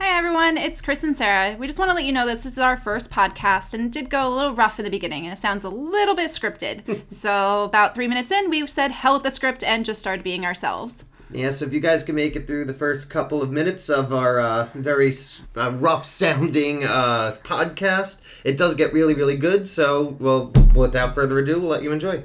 Hi, 0.00 0.16
everyone. 0.16 0.58
It's 0.58 0.80
Chris 0.80 1.02
and 1.02 1.16
Sarah. 1.16 1.56
We 1.58 1.66
just 1.66 1.76
want 1.76 1.90
to 1.90 1.94
let 1.94 2.04
you 2.04 2.12
know 2.12 2.24
that 2.24 2.34
this 2.34 2.46
is 2.46 2.56
our 2.56 2.76
first 2.76 3.10
podcast 3.10 3.74
and 3.74 3.86
it 3.86 3.90
did 3.90 4.08
go 4.08 4.28
a 4.28 4.32
little 4.32 4.54
rough 4.54 4.78
in 4.78 4.84
the 4.84 4.92
beginning 4.92 5.24
and 5.24 5.32
it 5.32 5.40
sounds 5.40 5.64
a 5.64 5.68
little 5.68 6.14
bit 6.14 6.30
scripted. 6.30 7.02
so, 7.12 7.64
about 7.64 7.96
three 7.96 8.06
minutes 8.06 8.30
in, 8.30 8.48
we 8.48 8.64
said 8.68 8.92
hell 8.92 9.14
with 9.14 9.24
the 9.24 9.32
script 9.32 9.64
and 9.64 9.84
just 9.84 9.98
started 9.98 10.22
being 10.22 10.46
ourselves. 10.46 11.04
Yeah, 11.32 11.50
so 11.50 11.64
if 11.64 11.72
you 11.72 11.80
guys 11.80 12.04
can 12.04 12.14
make 12.14 12.36
it 12.36 12.46
through 12.46 12.66
the 12.66 12.74
first 12.74 13.10
couple 13.10 13.42
of 13.42 13.50
minutes 13.50 13.88
of 13.88 14.12
our 14.12 14.38
uh, 14.38 14.68
very 14.74 15.12
uh, 15.56 15.72
rough 15.72 16.04
sounding 16.04 16.84
uh, 16.84 17.34
podcast, 17.42 18.22
it 18.44 18.56
does 18.56 18.76
get 18.76 18.92
really, 18.92 19.14
really 19.14 19.36
good. 19.36 19.66
So, 19.66 20.16
well, 20.20 20.52
without 20.76 21.12
further 21.12 21.40
ado, 21.40 21.58
we'll 21.58 21.70
let 21.70 21.82
you 21.82 21.90
enjoy. 21.90 22.22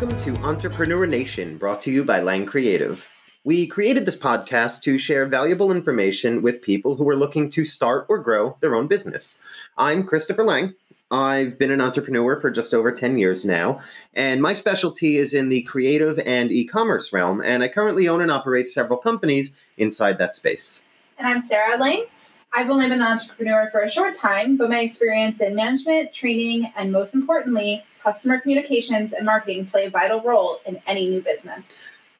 Welcome 0.00 0.18
to 0.18 0.40
Entrepreneur 0.40 1.04
Nation, 1.04 1.58
brought 1.58 1.82
to 1.82 1.90
you 1.90 2.02
by 2.02 2.20
Lang 2.20 2.46
Creative. 2.46 3.06
We 3.44 3.66
created 3.66 4.06
this 4.06 4.16
podcast 4.16 4.80
to 4.84 4.96
share 4.96 5.26
valuable 5.26 5.70
information 5.70 6.40
with 6.40 6.62
people 6.62 6.96
who 6.96 7.06
are 7.10 7.16
looking 7.16 7.50
to 7.50 7.66
start 7.66 8.06
or 8.08 8.16
grow 8.16 8.56
their 8.60 8.74
own 8.74 8.86
business. 8.86 9.36
I'm 9.76 10.04
Christopher 10.04 10.42
Lang. 10.42 10.74
I've 11.10 11.58
been 11.58 11.70
an 11.70 11.82
entrepreneur 11.82 12.40
for 12.40 12.50
just 12.50 12.72
over 12.72 12.90
10 12.90 13.18
years 13.18 13.44
now, 13.44 13.82
and 14.14 14.40
my 14.40 14.54
specialty 14.54 15.18
is 15.18 15.34
in 15.34 15.50
the 15.50 15.64
creative 15.64 16.18
and 16.20 16.50
e 16.50 16.64
commerce 16.64 17.12
realm, 17.12 17.42
and 17.42 17.62
I 17.62 17.68
currently 17.68 18.08
own 18.08 18.22
and 18.22 18.30
operate 18.30 18.70
several 18.70 18.98
companies 18.98 19.52
inside 19.76 20.16
that 20.16 20.34
space. 20.34 20.82
And 21.18 21.28
I'm 21.28 21.42
Sarah 21.42 21.78
Lang. 21.78 22.06
I've 22.54 22.70
only 22.70 22.88
been 22.88 23.02
an 23.02 23.06
entrepreneur 23.06 23.68
for 23.70 23.82
a 23.82 23.90
short 23.90 24.14
time, 24.14 24.56
but 24.56 24.70
my 24.70 24.80
experience 24.80 25.42
in 25.42 25.54
management, 25.54 26.14
training, 26.14 26.72
and 26.74 26.90
most 26.90 27.12
importantly, 27.12 27.84
customer 28.02 28.40
communications 28.40 29.12
and 29.12 29.26
marketing 29.26 29.66
play 29.66 29.86
a 29.86 29.90
vital 29.90 30.20
role 30.22 30.60
in 30.66 30.80
any 30.86 31.08
new 31.08 31.20
business. 31.20 31.64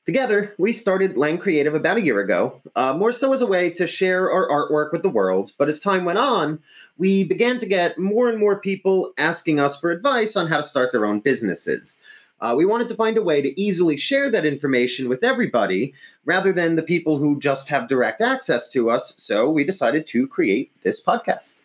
Together, 0.06 0.55
we 0.58 0.72
started 0.72 1.18
Lang 1.18 1.38
Creative 1.38 1.74
about 1.74 1.98
a 1.98 2.02
year 2.02 2.20
ago, 2.20 2.60
uh, 2.74 2.94
more 2.94 3.12
so 3.12 3.32
as 3.32 3.42
a 3.42 3.46
way 3.46 3.70
to 3.70 3.86
share 3.86 4.30
our 4.30 4.48
artwork 4.48 4.92
with 4.92 5.02
the 5.02 5.10
world. 5.10 5.52
But 5.58 5.68
as 5.68 5.78
time 5.78 6.05
went 6.05 6.18
on, 6.18 6.58
we 6.96 7.22
began 7.22 7.58
to 7.58 7.66
get 7.66 7.98
more 7.98 8.28
and 8.28 8.38
more 8.38 8.58
people 8.58 9.12
asking 9.18 9.60
us 9.60 9.78
for 9.78 9.90
advice 9.90 10.36
on 10.36 10.46
how 10.46 10.56
to 10.56 10.62
start 10.62 10.90
their 10.90 11.05
own 11.05 11.20
businesses. 11.20 11.98
Uh, 12.40 12.55
we 12.56 12.64
wanted 12.64 12.88
to 12.88 12.94
find 12.94 13.18
a 13.18 13.22
way 13.22 13.42
to 13.42 13.60
easily 13.60 13.98
share 13.98 14.30
that 14.30 14.46
information 14.46 15.08
with 15.08 15.22
everybody 15.22 15.92
rather 16.24 16.52
than 16.52 16.74
the 16.74 16.83
people 16.83 17.18
who 17.18 17.38
just 17.38 17.68
have 17.68 17.88
direct 17.88 18.22
access 18.22 18.68
to 18.68 18.88
us. 18.90 19.12
So 19.18 19.50
we 19.50 19.64
decided 19.64 20.06
to 20.08 20.27
create 20.27 20.72
this 20.83 21.02
podcast. 21.02 21.56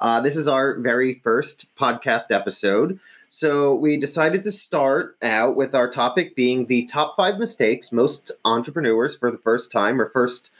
Uh, 0.00 0.20
this 0.20 0.36
is 0.36 0.48
our 0.48 0.80
very 0.80 1.14
first 1.22 1.74
podcast 1.76 2.30
episode. 2.30 2.98
So 3.36 3.74
we 3.74 3.96
decided 3.96 4.44
to 4.44 4.52
start 4.52 5.16
out 5.20 5.56
with 5.56 5.74
our 5.74 5.90
topic 5.90 6.36
being 6.36 6.66
the 6.66 6.84
top 6.84 7.16
five 7.16 7.36
mistakes 7.36 7.90
most 7.90 8.30
entrepreneurs 8.44 9.16
for 9.16 9.32
the 9.32 9.38
first 9.38 9.72
time 9.72 10.00
or 10.00 10.08
first 10.08 10.52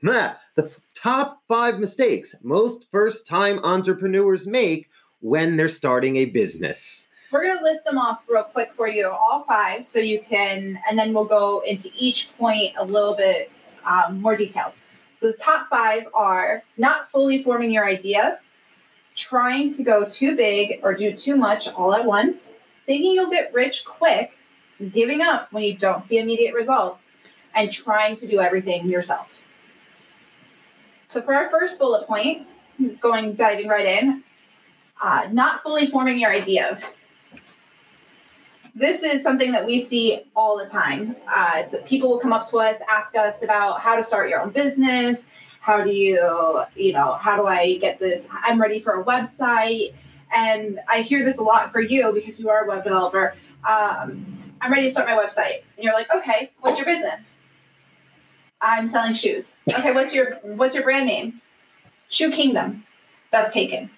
meh, 0.00 0.32
the 0.54 0.64
f- 0.64 0.80
top 0.94 1.42
five 1.46 1.78
mistakes 1.78 2.34
most 2.42 2.86
first 2.90 3.26
time 3.26 3.60
entrepreneurs 3.62 4.46
make 4.46 4.88
when 5.20 5.58
they're 5.58 5.68
starting 5.68 6.16
a 6.16 6.24
business. 6.24 7.06
We're 7.32 7.42
going 7.42 7.58
to 7.58 7.64
list 7.64 7.84
them 7.84 7.98
off 7.98 8.24
real 8.26 8.44
quick 8.44 8.72
for 8.72 8.88
you, 8.88 9.10
all 9.10 9.42
five, 9.42 9.86
so 9.86 9.98
you 9.98 10.22
can, 10.26 10.78
and 10.88 10.98
then 10.98 11.12
we'll 11.12 11.26
go 11.26 11.62
into 11.66 11.90
each 11.94 12.30
point 12.38 12.72
a 12.78 12.84
little 12.86 13.14
bit 13.14 13.50
um, 13.84 14.22
more 14.22 14.38
detailed. 14.38 14.72
So 15.16 15.26
the 15.26 15.36
top 15.36 15.68
five 15.68 16.04
are 16.14 16.62
not 16.78 17.10
fully 17.10 17.42
forming 17.42 17.70
your 17.70 17.86
idea, 17.86 18.38
trying 19.14 19.72
to 19.74 19.82
go 19.82 20.04
too 20.04 20.36
big 20.36 20.80
or 20.82 20.94
do 20.94 21.12
too 21.12 21.36
much 21.36 21.68
all 21.68 21.94
at 21.94 22.04
once, 22.04 22.52
thinking 22.86 23.12
you'll 23.12 23.30
get 23.30 23.52
rich 23.52 23.84
quick, 23.84 24.38
giving 24.92 25.20
up 25.20 25.52
when 25.52 25.62
you 25.62 25.76
don't 25.76 26.04
see 26.04 26.18
immediate 26.18 26.54
results, 26.54 27.12
and 27.54 27.70
trying 27.70 28.14
to 28.16 28.26
do 28.26 28.40
everything 28.40 28.86
yourself. 28.86 29.40
So 31.06 31.20
for 31.20 31.34
our 31.34 31.50
first 31.50 31.78
bullet 31.78 32.06
point, 32.06 32.46
going 33.00 33.34
diving 33.34 33.68
right 33.68 33.84
in, 33.84 34.24
uh, 35.02 35.28
not 35.30 35.62
fully 35.62 35.86
forming 35.86 36.18
your 36.18 36.30
idea. 36.30 36.80
This 38.74 39.02
is 39.02 39.22
something 39.22 39.52
that 39.52 39.66
we 39.66 39.78
see 39.78 40.22
all 40.34 40.56
the 40.56 40.66
time. 40.66 41.14
Uh, 41.30 41.64
people 41.84 42.08
will 42.08 42.18
come 42.18 42.32
up 42.32 42.48
to 42.48 42.56
us, 42.56 42.76
ask 42.88 43.14
us 43.14 43.42
about 43.42 43.80
how 43.80 43.94
to 43.94 44.02
start 44.02 44.30
your 44.30 44.40
own 44.40 44.50
business. 44.50 45.26
How 45.62 45.84
do 45.84 45.92
you, 45.92 46.18
you 46.74 46.92
know, 46.92 47.12
how 47.12 47.36
do 47.36 47.46
I 47.46 47.78
get 47.78 48.00
this? 48.00 48.26
I'm 48.32 48.60
ready 48.60 48.80
for 48.80 49.00
a 49.00 49.04
website. 49.04 49.94
And 50.34 50.80
I 50.88 51.02
hear 51.02 51.24
this 51.24 51.38
a 51.38 51.42
lot 51.42 51.70
for 51.70 51.80
you 51.80 52.12
because 52.12 52.40
you 52.40 52.50
are 52.50 52.64
a 52.64 52.68
web 52.68 52.82
developer. 52.82 53.36
Um, 53.64 54.42
I'm 54.60 54.72
ready 54.72 54.88
to 54.88 54.92
start 54.92 55.08
my 55.08 55.16
website. 55.16 55.62
And 55.76 55.84
you're 55.84 55.92
like, 55.92 56.12
okay, 56.12 56.50
what's 56.62 56.78
your 56.78 56.84
business? 56.84 57.34
I'm 58.60 58.88
selling 58.88 59.14
shoes. 59.14 59.52
Okay, 59.72 59.92
what's 59.92 60.12
your 60.12 60.34
what's 60.42 60.74
your 60.74 60.82
brand 60.82 61.06
name? 61.06 61.40
Shoe 62.08 62.32
Kingdom. 62.32 62.84
That's 63.30 63.52
taken. 63.52 63.88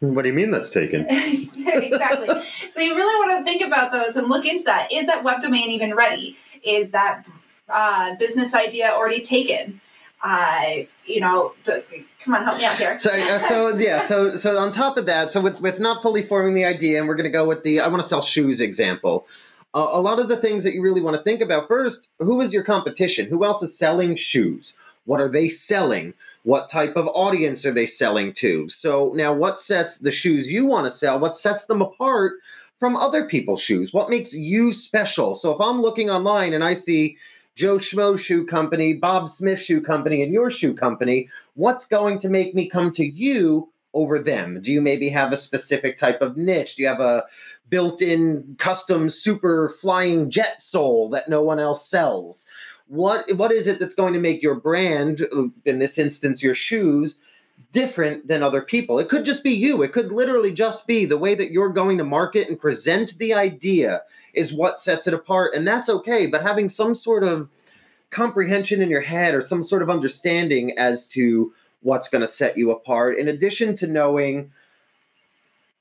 What 0.00 0.22
do 0.22 0.28
you 0.28 0.34
mean 0.34 0.50
that's 0.50 0.70
taken? 0.70 1.06
exactly. 1.10 2.28
So 2.70 2.80
you 2.80 2.96
really 2.96 3.28
want 3.28 3.38
to 3.38 3.44
think 3.44 3.62
about 3.62 3.92
those 3.92 4.16
and 4.16 4.28
look 4.28 4.46
into 4.46 4.64
that. 4.64 4.90
Is 4.90 5.06
that 5.06 5.22
web 5.22 5.42
domain 5.42 5.70
even 5.70 5.94
ready? 5.94 6.38
Is 6.62 6.92
that 6.92 7.26
uh, 7.68 8.14
business 8.16 8.54
idea 8.54 8.90
already 8.90 9.20
taken? 9.20 9.82
Uh, 10.22 10.60
you 11.06 11.20
know, 11.20 11.52
come 11.64 12.34
on, 12.34 12.42
help 12.42 12.58
me 12.58 12.64
out 12.64 12.76
here. 12.76 12.98
So, 12.98 13.10
uh, 13.10 13.38
so 13.38 13.76
yeah, 13.76 14.00
so 14.00 14.34
so 14.34 14.58
on 14.58 14.72
top 14.72 14.96
of 14.96 15.06
that, 15.06 15.30
so 15.30 15.40
with 15.40 15.60
with 15.60 15.78
not 15.78 16.02
fully 16.02 16.22
forming 16.22 16.54
the 16.54 16.64
idea, 16.64 16.98
and 16.98 17.06
we're 17.06 17.14
going 17.14 17.24
to 17.24 17.30
go 17.30 17.46
with 17.46 17.62
the 17.62 17.80
I 17.80 17.88
want 17.88 18.02
to 18.02 18.08
sell 18.08 18.22
shoes 18.22 18.60
example. 18.60 19.26
Uh, 19.74 19.88
a 19.92 20.00
lot 20.00 20.18
of 20.18 20.28
the 20.28 20.36
things 20.36 20.64
that 20.64 20.74
you 20.74 20.82
really 20.82 21.00
want 21.00 21.16
to 21.16 21.22
think 21.22 21.40
about 21.40 21.68
first: 21.68 22.08
who 22.18 22.40
is 22.40 22.52
your 22.52 22.64
competition? 22.64 23.26
Who 23.28 23.44
else 23.44 23.62
is 23.62 23.78
selling 23.78 24.16
shoes? 24.16 24.76
What 25.04 25.20
are 25.20 25.28
they 25.28 25.48
selling? 25.48 26.14
What 26.42 26.68
type 26.68 26.96
of 26.96 27.06
audience 27.08 27.64
are 27.64 27.72
they 27.72 27.86
selling 27.86 28.32
to? 28.34 28.68
So 28.68 29.12
now, 29.14 29.32
what 29.32 29.60
sets 29.60 29.98
the 29.98 30.10
shoes 30.10 30.50
you 30.50 30.66
want 30.66 30.86
to 30.86 30.90
sell? 30.90 31.20
What 31.20 31.38
sets 31.38 31.66
them 31.66 31.80
apart 31.80 32.32
from 32.78 32.96
other 32.96 33.24
people's 33.24 33.60
shoes? 33.60 33.92
What 33.92 34.10
makes 34.10 34.34
you 34.34 34.72
special? 34.72 35.34
So 35.36 35.52
if 35.52 35.60
I'm 35.60 35.80
looking 35.80 36.10
online 36.10 36.52
and 36.52 36.64
I 36.64 36.74
see 36.74 37.16
Joe 37.58 37.78
Schmo 37.78 38.16
Shoe 38.16 38.46
Company, 38.46 38.94
Bob 38.94 39.28
Smith 39.28 39.58
Shoe 39.58 39.80
Company, 39.80 40.22
and 40.22 40.32
your 40.32 40.48
shoe 40.48 40.74
company, 40.74 41.28
what's 41.54 41.88
going 41.88 42.20
to 42.20 42.28
make 42.28 42.54
me 42.54 42.68
come 42.68 42.92
to 42.92 43.04
you 43.04 43.72
over 43.92 44.16
them? 44.16 44.60
Do 44.62 44.70
you 44.70 44.80
maybe 44.80 45.08
have 45.08 45.32
a 45.32 45.36
specific 45.36 45.98
type 45.98 46.22
of 46.22 46.36
niche? 46.36 46.76
Do 46.76 46.82
you 46.82 46.88
have 46.88 47.00
a 47.00 47.24
built 47.68 48.00
in 48.00 48.54
custom 48.60 49.10
super 49.10 49.70
flying 49.70 50.30
jet 50.30 50.62
sole 50.62 51.10
that 51.10 51.28
no 51.28 51.42
one 51.42 51.58
else 51.58 51.84
sells? 51.90 52.46
What, 52.86 53.34
what 53.34 53.50
is 53.50 53.66
it 53.66 53.80
that's 53.80 53.92
going 53.92 54.12
to 54.12 54.20
make 54.20 54.40
your 54.40 54.54
brand, 54.54 55.26
in 55.64 55.80
this 55.80 55.98
instance, 55.98 56.44
your 56.44 56.54
shoes, 56.54 57.18
different 57.72 58.26
than 58.26 58.42
other 58.42 58.62
people? 58.62 58.98
It 58.98 59.08
could 59.08 59.24
just 59.24 59.44
be 59.44 59.52
you. 59.52 59.82
It 59.82 59.92
could 59.92 60.12
literally 60.12 60.52
just 60.52 60.86
be 60.86 61.04
the 61.04 61.18
way 61.18 61.34
that 61.34 61.50
you're 61.50 61.68
going 61.68 61.98
to 61.98 62.04
market 62.04 62.48
and 62.48 62.58
present 62.58 63.18
the 63.18 63.34
idea 63.34 64.02
is 64.34 64.52
what 64.52 64.80
sets 64.80 65.06
it 65.06 65.14
apart. 65.14 65.54
And 65.54 65.66
that's 65.66 65.88
okay. 65.88 66.26
But 66.26 66.42
having 66.42 66.68
some 66.68 66.94
sort 66.94 67.24
of 67.24 67.48
comprehension 68.10 68.80
in 68.80 68.88
your 68.88 69.02
head 69.02 69.34
or 69.34 69.42
some 69.42 69.62
sort 69.62 69.82
of 69.82 69.90
understanding 69.90 70.76
as 70.78 71.06
to 71.08 71.52
what's 71.80 72.08
going 72.08 72.22
to 72.22 72.28
set 72.28 72.56
you 72.56 72.70
apart, 72.70 73.18
in 73.18 73.28
addition 73.28 73.76
to 73.76 73.86
knowing 73.86 74.50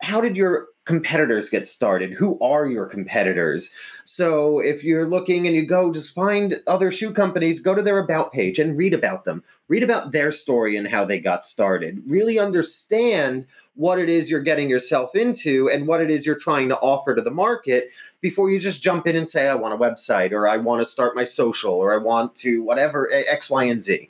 how 0.07 0.21
did 0.21 0.37
your 0.37 0.67
competitors 0.85 1.49
get 1.49 1.67
started? 1.67 2.13
Who 2.13 2.39
are 2.39 2.65
your 2.65 2.85
competitors? 2.85 3.69
So 4.05 4.59
if 4.59 4.81
you're 4.81 5.05
looking 5.05 5.45
and 5.45 5.53
you 5.53 5.65
go, 5.65 5.91
just 5.91 6.15
find 6.15 6.61
other 6.65 6.93
shoe 6.93 7.11
companies, 7.11 7.59
go 7.59 7.75
to 7.75 7.81
their 7.81 7.99
about 7.99 8.31
page 8.31 8.57
and 8.57 8.77
read 8.77 8.93
about 8.93 9.25
them. 9.25 9.43
Read 9.67 9.83
about 9.83 10.13
their 10.13 10.31
story 10.31 10.77
and 10.77 10.87
how 10.87 11.03
they 11.03 11.19
got 11.19 11.45
started. 11.45 12.01
Really 12.07 12.39
understand 12.39 13.47
what 13.75 13.99
it 13.99 14.07
is 14.07 14.29
you're 14.29 14.39
getting 14.39 14.69
yourself 14.69 15.13
into 15.13 15.69
and 15.69 15.87
what 15.87 16.01
it 16.01 16.09
is 16.09 16.25
you're 16.25 16.39
trying 16.39 16.69
to 16.69 16.79
offer 16.79 17.13
to 17.13 17.21
the 17.21 17.29
market 17.29 17.89
before 18.21 18.49
you 18.49 18.61
just 18.61 18.81
jump 18.81 19.07
in 19.07 19.17
and 19.17 19.29
say, 19.29 19.49
I 19.49 19.55
want 19.55 19.73
a 19.73 19.77
website 19.77 20.31
or 20.31 20.47
I 20.47 20.55
want 20.55 20.79
to 20.79 20.85
start 20.85 21.17
my 21.17 21.25
social 21.25 21.73
or 21.73 21.93
I 21.93 21.97
want 21.97 22.33
to 22.37 22.63
whatever 22.63 23.11
eh, 23.11 23.23
X, 23.29 23.49
Y, 23.49 23.65
and 23.65 23.81
Z. 23.81 24.09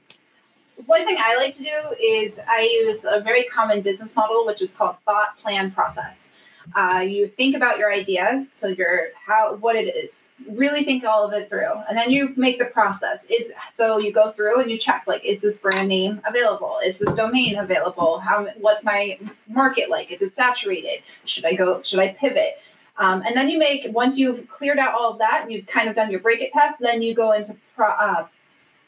One 0.86 1.06
thing 1.06 1.18
I 1.20 1.36
like 1.36 1.56
to 1.56 1.64
do 1.64 1.96
is 2.02 2.40
I 2.48 2.62
use 2.62 3.04
a 3.04 3.20
very 3.20 3.46
common 3.46 3.82
business 3.82 4.16
model, 4.16 4.46
which 4.46 4.62
is 4.62 4.74
called 4.74 4.98
thought 5.06 5.38
plan 5.38 5.72
process. 5.72 6.32
Uh, 6.76 7.00
you 7.00 7.28
think 7.28 7.56
about 7.56 7.80
your 7.80 7.92
idea, 7.92 8.46
so 8.52 8.68
your 8.68 9.08
how 9.26 9.56
what 9.56 9.76
it 9.76 9.88
is. 9.96 10.28
Really 10.50 10.84
think 10.84 11.04
all 11.04 11.26
of 11.26 11.34
it 11.34 11.50
through, 11.50 11.72
and 11.88 11.98
then 11.98 12.12
you 12.12 12.34
make 12.36 12.60
the 12.60 12.66
process. 12.66 13.26
Is 13.30 13.52
so 13.72 13.98
you 13.98 14.12
go 14.12 14.32
through 14.32 14.62
and 14.62 14.70
you 14.70 14.78
check 14.78 15.04
like, 15.08 15.24
is 15.24 15.42
this 15.42 15.56
brand 15.56 15.88
name 15.88 16.22
available? 16.26 16.78
Is 16.84 17.00
this 17.00 17.14
domain 17.14 17.58
available? 17.58 18.20
How 18.20 18.48
what's 18.60 18.84
my 18.84 19.18
market 19.48 19.90
like? 19.90 20.12
Is 20.12 20.22
it 20.22 20.34
saturated? 20.36 21.04
Should 21.24 21.46
I 21.46 21.54
go? 21.54 21.82
Should 21.84 22.00
I 22.00 22.10
pivot? 22.10 22.62
Um, 22.98 23.22
and 23.26 23.36
then 23.36 23.48
you 23.50 23.58
make 23.58 23.88
once 23.94 24.18
you've 24.18 24.48
cleared 24.50 24.78
out 24.78 24.94
all 24.94 25.14
of 25.14 25.20
that, 25.20 25.50
you've 25.50 25.68
kind 25.68 25.88
of 25.88 25.96
done 25.96 26.12
your 26.12 26.20
break 26.20 26.42
it 26.42 26.52
test. 26.52 26.80
Then 26.80 27.02
you 27.02 27.16
go 27.16 27.32
into 27.32 27.56
pro, 27.76 27.88
uh, 27.90 28.28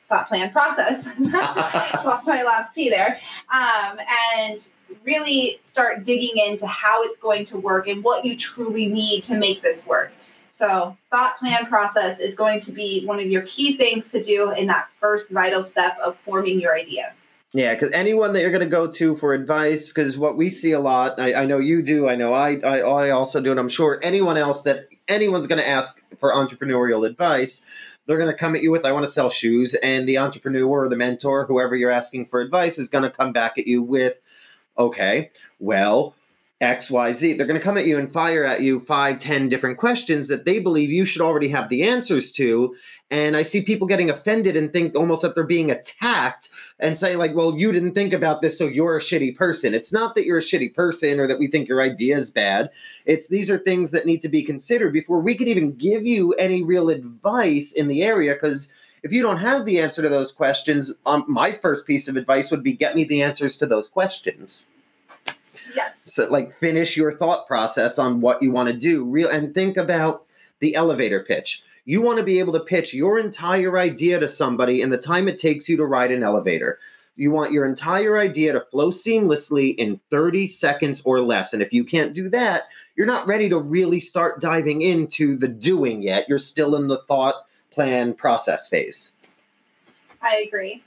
thought 0.09 0.27
plan 0.27 0.51
process. 0.51 1.07
Lost 1.19 2.27
my 2.27 2.43
last 2.43 2.75
P 2.75 2.89
there. 2.89 3.19
Um, 3.53 3.99
and 4.35 4.67
really 5.03 5.59
start 5.63 6.03
digging 6.03 6.43
into 6.43 6.67
how 6.67 7.03
it's 7.03 7.19
going 7.19 7.45
to 7.45 7.59
work 7.59 7.87
and 7.87 8.03
what 8.03 8.25
you 8.25 8.35
truly 8.35 8.87
need 8.87 9.23
to 9.23 9.37
make 9.37 9.61
this 9.61 9.85
work. 9.85 10.11
So, 10.51 10.97
thought 11.11 11.37
plan 11.37 11.67
process 11.67 12.19
is 12.19 12.35
going 12.35 12.59
to 12.61 12.71
be 12.71 13.05
one 13.05 13.19
of 13.19 13.27
your 13.27 13.43
key 13.43 13.77
things 13.77 14.11
to 14.11 14.21
do 14.21 14.51
in 14.51 14.65
that 14.67 14.89
first 14.99 15.29
vital 15.31 15.61
step 15.61 15.97
of 15.99 16.17
forming 16.17 16.59
your 16.59 16.75
idea. 16.75 17.13
Yeah, 17.53 17.73
because 17.73 17.91
anyone 17.91 18.33
that 18.33 18.41
you're 18.41 18.51
going 18.51 18.61
to 18.61 18.67
go 18.67 18.87
to 18.91 19.15
for 19.15 19.33
advice, 19.33 19.89
because 19.89 20.17
what 20.17 20.37
we 20.37 20.49
see 20.49 20.71
a 20.71 20.79
lot, 20.79 21.19
I, 21.19 21.33
I 21.33 21.45
know 21.45 21.57
you 21.57 21.81
do, 21.81 22.07
I 22.07 22.15
know 22.15 22.33
I, 22.33 22.57
I, 22.59 22.79
I 22.79 23.09
also 23.09 23.41
do, 23.41 23.49
and 23.51 23.59
I'm 23.59 23.69
sure 23.69 23.99
anyone 24.03 24.37
else 24.37 24.63
that 24.63 24.87
anyone's 25.07 25.47
going 25.47 25.61
to 25.61 25.67
ask 25.67 25.99
for 26.19 26.31
entrepreneurial 26.31 27.07
advice, 27.07 27.65
they're 28.09 28.17
going 28.17 28.27
to 28.27 28.35
come 28.35 28.55
at 28.55 28.63
you 28.63 28.71
with, 28.71 28.85
I 28.85 28.91
want 28.91 29.05
to 29.05 29.11
sell 29.11 29.29
shoes. 29.29 29.75
And 29.83 30.09
the 30.09 30.17
entrepreneur 30.17 30.65
or 30.67 30.89
the 30.89 30.95
mentor, 30.95 31.45
whoever 31.45 31.75
you're 31.75 31.91
asking 31.91 32.25
for 32.25 32.41
advice, 32.41 32.79
is 32.79 32.89
going 32.89 33.03
to 33.03 33.09
come 33.11 33.31
back 33.31 33.59
at 33.59 33.67
you 33.67 33.83
with, 33.83 34.19
okay, 34.79 35.29
well, 35.59 36.15
XYZ. 36.61 37.37
They're 37.37 37.47
going 37.47 37.59
to 37.59 37.63
come 37.63 37.77
at 37.77 37.85
you 37.85 37.97
and 37.97 38.11
fire 38.11 38.43
at 38.43 38.61
you 38.61 38.81
five, 38.81 39.19
ten 39.19 39.47
different 39.47 39.77
questions 39.77 40.27
that 40.27 40.43
they 40.45 40.59
believe 40.59 40.89
you 40.89 41.05
should 41.05 41.21
already 41.21 41.47
have 41.47 41.69
the 41.69 41.83
answers 41.83 42.31
to. 42.33 42.75
And 43.09 43.37
I 43.37 43.43
see 43.43 43.61
people 43.61 43.87
getting 43.87 44.09
offended 44.09 44.57
and 44.57 44.71
think 44.71 44.93
almost 44.93 45.21
that 45.21 45.35
they're 45.35 45.45
being 45.45 45.71
attacked 45.71 46.49
and 46.79 46.97
saying, 46.97 47.17
like, 47.17 47.33
well, 47.33 47.57
you 47.57 47.71
didn't 47.71 47.93
think 47.93 48.11
about 48.11 48.41
this, 48.41 48.57
so 48.57 48.67
you're 48.67 48.97
a 48.97 49.01
shitty 49.01 49.37
person. 49.37 49.73
It's 49.73 49.93
not 49.93 50.15
that 50.15 50.25
you're 50.25 50.39
a 50.39 50.41
shitty 50.41 50.75
person 50.75 51.19
or 51.19 51.27
that 51.27 51.39
we 51.39 51.47
think 51.47 51.69
your 51.69 51.81
idea 51.81 52.17
is 52.17 52.29
bad. 52.29 52.69
It's 53.05 53.29
these 53.29 53.49
are 53.49 53.57
things 53.57 53.91
that 53.91 54.05
need 54.05 54.21
to 54.21 54.29
be 54.29 54.43
considered 54.43 54.91
before 54.91 55.21
we 55.21 55.35
can 55.35 55.47
even 55.47 55.75
give 55.75 56.05
you 56.05 56.33
any 56.33 56.63
real 56.63 56.89
advice 56.89 57.71
in 57.71 57.87
the 57.87 58.03
area 58.03 58.33
because 58.33 58.71
if 59.01 59.13
you 59.13 59.21
don't 59.21 59.37
have 59.37 59.65
the 59.65 59.79
answer 59.79 60.01
to 60.01 60.09
those 60.09 60.33
questions, 60.33 60.91
um, 61.05 61.23
my 61.27 61.57
first 61.61 61.85
piece 61.85 62.09
of 62.09 62.17
advice 62.17 62.51
would 62.51 62.63
be 62.63 62.73
get 62.73 62.95
me 62.95 63.05
the 63.05 63.21
answers 63.21 63.55
to 63.57 63.65
those 63.65 63.87
questions. 63.87 64.67
Yeah. 65.75 65.89
So, 66.03 66.29
like, 66.29 66.51
finish 66.51 66.97
your 66.97 67.11
thought 67.11 67.47
process 67.47 67.99
on 67.99 68.21
what 68.21 68.41
you 68.41 68.51
want 68.51 68.69
to 68.69 68.75
do. 68.75 69.05
Real 69.05 69.29
and 69.29 69.53
think 69.53 69.77
about 69.77 70.25
the 70.59 70.75
elevator 70.75 71.23
pitch. 71.23 71.63
You 71.85 72.01
want 72.01 72.17
to 72.17 72.23
be 72.23 72.39
able 72.39 72.53
to 72.53 72.59
pitch 72.59 72.93
your 72.93 73.19
entire 73.19 73.77
idea 73.77 74.19
to 74.19 74.27
somebody 74.27 74.81
in 74.81 74.89
the 74.89 74.97
time 74.97 75.27
it 75.27 75.39
takes 75.39 75.67
you 75.67 75.77
to 75.77 75.85
ride 75.85 76.11
an 76.11 76.23
elevator. 76.23 76.79
You 77.15 77.31
want 77.31 77.51
your 77.51 77.65
entire 77.65 78.17
idea 78.17 78.53
to 78.53 78.61
flow 78.61 78.91
seamlessly 78.91 79.75
in 79.75 79.99
30 80.09 80.47
seconds 80.47 81.01
or 81.03 81.19
less. 81.19 81.51
And 81.51 81.61
if 81.61 81.73
you 81.73 81.83
can't 81.83 82.13
do 82.13 82.29
that, 82.29 82.69
you're 82.95 83.07
not 83.07 83.27
ready 83.27 83.49
to 83.49 83.59
really 83.59 83.99
start 83.99 84.39
diving 84.39 84.81
into 84.81 85.35
the 85.35 85.47
doing 85.47 86.01
yet. 86.01 86.29
You're 86.29 86.39
still 86.39 86.75
in 86.75 86.87
the 86.87 87.01
thought, 87.01 87.45
plan, 87.71 88.13
process 88.13 88.69
phase. 88.69 89.11
I 90.21 90.45
agree. 90.47 90.83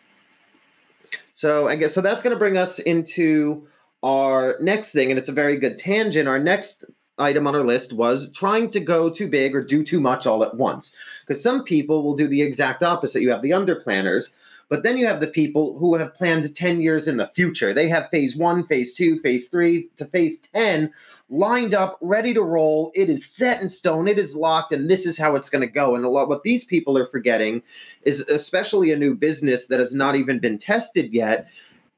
So 1.33 1.69
I 1.69 1.77
guess 1.77 1.95
so 1.95 2.01
that's 2.01 2.23
going 2.23 2.35
to 2.35 2.39
bring 2.39 2.57
us 2.57 2.79
into 2.79 3.67
our 4.03 4.57
next 4.61 4.93
thing, 4.93 5.11
and 5.11 5.19
it's 5.19 5.29
a 5.29 5.33
very 5.33 5.57
good 5.57 5.79
tangent. 5.79 6.29
Our 6.29 6.39
next 6.39 6.85
item 7.19 7.47
on 7.47 7.55
our 7.55 7.65
list 7.65 7.93
was 7.93 8.31
trying 8.33 8.71
to 8.71 8.81
go 8.81 9.11
too 9.11 9.29
big 9.29 9.55
or 9.55 9.63
do 9.63 9.85
too 9.85 10.01
much 10.01 10.27
all 10.27 10.43
at 10.43 10.57
once. 10.57 10.95
Because 11.27 11.43
some 11.43 11.63
people 11.63 12.03
will 12.03 12.17
do 12.17 12.27
the 12.27 12.43
exact 12.43 12.83
opposite. 12.83 13.23
You 13.23 13.31
have 13.31 13.43
the 13.43 13.51
underplanners, 13.51 14.35
but 14.69 14.83
then 14.83 14.97
you 14.97 15.07
have 15.07 15.21
the 15.21 15.27
people 15.27 15.79
who 15.79 15.95
have 15.97 16.15
planned 16.15 16.55
10 16.55 16.81
years 16.81 17.07
in 17.07 17.19
the 17.19 17.27
future. 17.29 17.73
They 17.73 17.89
have 17.89 18.09
phase 18.11 18.35
one, 18.35 18.67
phase 18.67 18.95
two, 18.95 19.21
phase 19.21 19.49
three 19.49 19.89
to 19.97 20.07
phase 20.07 20.41
10 20.41 20.91
lined 21.29 21.75
up, 21.75 21.99
ready 22.01 22.35
to 22.35 22.43
roll. 22.43 22.91
It 22.95 23.09
is 23.09 23.25
set 23.25 23.61
in 23.61 23.71
stone, 23.71 24.09
it 24.09 24.19
is 24.19 24.35
locked, 24.35 24.73
and 24.73 24.91
this 24.91 25.07
is 25.07 25.19
how 25.19 25.35
it's 25.35 25.51
going 25.51 25.61
to 25.61 25.73
go. 25.73 25.95
And 25.95 26.05
a 26.05 26.09
lot 26.09 26.29
what 26.29 26.43
these 26.43 26.65
people 26.65 26.97
are 26.99 27.07
forgetting 27.07 27.63
is 28.03 28.21
especially 28.21 28.93
a 28.93 28.99
new 28.99 29.15
business 29.15 29.67
that 29.67 29.81
has 29.81 29.95
not 29.95 30.17
even 30.17 30.39
been 30.39 30.59
tested 30.59 31.13
yet 31.13 31.49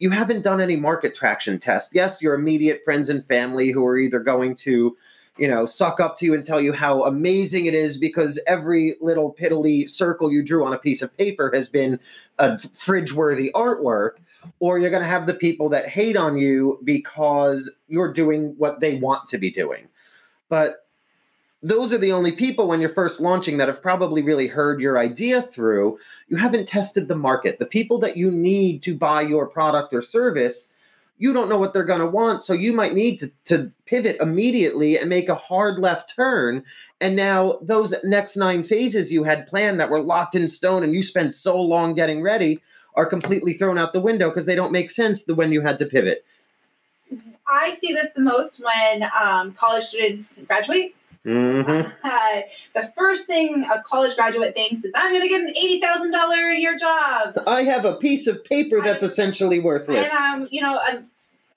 you 0.05 0.11
haven't 0.11 0.43
done 0.43 0.61
any 0.61 0.77
market 0.77 1.15
traction 1.15 1.59
test. 1.59 1.95
Yes, 1.95 2.21
your 2.21 2.35
immediate 2.35 2.85
friends 2.85 3.09
and 3.09 3.25
family 3.25 3.71
who 3.71 3.87
are 3.87 3.97
either 3.97 4.21
going 4.21 4.55
to, 4.57 4.95
you 5.39 5.49
know, 5.49 5.65
suck 5.65 5.99
up 5.99 6.19
to 6.19 6.27
you 6.27 6.35
and 6.35 6.45
tell 6.45 6.61
you 6.61 6.75
how 6.75 7.05
amazing 7.05 7.65
it 7.65 7.73
is 7.73 7.97
because 7.97 8.39
every 8.47 8.97
little 9.01 9.35
piddly 9.35 9.89
circle 9.89 10.31
you 10.31 10.43
drew 10.43 10.63
on 10.67 10.75
a 10.75 10.79
piece 10.79 11.01
of 11.01 11.17
paper 11.17 11.51
has 11.55 11.71
been 11.71 11.99
a 12.39 12.59
fridge 12.75 13.15
worthy 13.15 13.51
artwork, 13.55 14.17
or 14.61 14.79
you're 14.79 14.91
going 14.91 15.03
to 15.03 15.09
have 15.09 15.27
the 15.27 15.33
people 15.33 15.71
that 15.71 15.89
hate 15.89 16.19
on 16.19 16.37
you 16.37 16.79
because 16.85 17.75
you're 17.89 18.13
doing 18.13 18.55
what 18.59 18.81
they 18.81 18.97
want 18.97 19.27
to 19.29 19.39
be 19.39 19.51
doing. 19.51 19.89
But 20.51 20.84
those 21.65 21.95
are 21.95 21.99
the 21.99 22.13
only 22.13 22.31
people 22.31 22.69
when 22.69 22.79
you're 22.79 22.91
first 22.91 23.21
launching 23.21 23.57
that 23.57 23.69
have 23.69 23.81
probably 23.81 24.21
really 24.21 24.47
heard 24.47 24.83
your 24.83 24.99
idea 24.99 25.41
through. 25.41 25.99
You 26.29 26.37
haven't 26.37 26.69
tested 26.69 27.09
the 27.09 27.17
market. 27.17 27.59
The 27.59 27.65
people 27.65 27.99
that 28.01 28.19
you 28.19 28.31
need 28.31 28.83
to 28.83 28.95
buy 28.95 29.23
your 29.23 29.49
product 29.49 29.95
or 29.95 30.03
service, 30.03 30.75
you 31.17 31.33
don't 31.33 31.49
know 31.49 31.57
what 31.57 31.73
they're 31.73 31.83
going 31.83 32.01
to 32.01 32.07
want. 32.07 32.43
So 32.43 32.53
you 32.53 32.75
might 32.75 32.93
need 32.93 33.19
to, 33.21 33.33
to 33.47 33.73
pivot 33.87 34.19
immediately 34.21 34.99
and 34.99 35.09
make 35.09 35.31
a 35.31 35.35
hard 35.35 35.79
left 35.79 36.15
turn. 36.15 36.63
And 37.01 37.17
now 37.17 37.59
those 37.63 37.95
next 38.05 38.37
nine 38.37 38.63
phases 38.63 39.11
you 39.11 39.25
had 39.25 39.47
planned 39.47 39.81
that 39.81 39.89
were 39.89 40.03
locked 40.03 40.35
in 40.35 40.51
stone 40.51 40.83
and 40.83 40.93
you 40.93 41.03
spent 41.03 41.35
so 41.35 41.59
long 41.59 41.95
getting 41.95 42.21
ready 42.21 42.61
are 42.95 43.07
completely 43.07 43.55
thrown 43.55 43.79
out 43.79 43.95
the 43.95 44.03
window 44.03 44.29
because 44.29 44.45
they 44.45 44.55
don't 44.55 44.71
make 44.71 44.91
sense 44.91 45.23
the 45.23 45.35
when 45.35 45.51
you 45.51 45.63
had 45.63 45.79
to 45.79 45.87
pivot. 45.87 46.27
I 47.49 47.73
see 47.73 47.95
this 47.95 48.11
the 48.15 48.21
most 48.21 48.61
when 48.61 49.09
um, 49.19 49.53
college 49.53 49.85
students 49.85 50.39
graduate 50.47 50.95
Mm-hmm. 51.25 51.91
Uh, 52.03 52.41
the 52.75 52.93
first 52.97 53.27
thing 53.27 53.67
a 53.73 53.83
college 53.83 54.15
graduate 54.15 54.55
thinks 54.55 54.85
is, 54.85 54.93
I'm 54.95 55.11
going 55.13 55.23
to 55.23 55.29
get 55.29 55.41
an 55.41 55.55
$80,000 56.13 56.57
a 56.57 56.61
year 56.61 56.77
job. 56.77 57.39
I 57.47 57.63
have 57.63 57.85
a 57.85 57.95
piece 57.97 58.27
of 58.27 58.45
paper 58.45 58.81
that's 58.81 59.03
I- 59.03 59.07
essentially 59.07 59.59
worthless. 59.59 60.13
And, 60.15 60.43
um, 60.43 60.49
you 60.51 60.61
know, 60.61 60.79
um, 60.91 61.05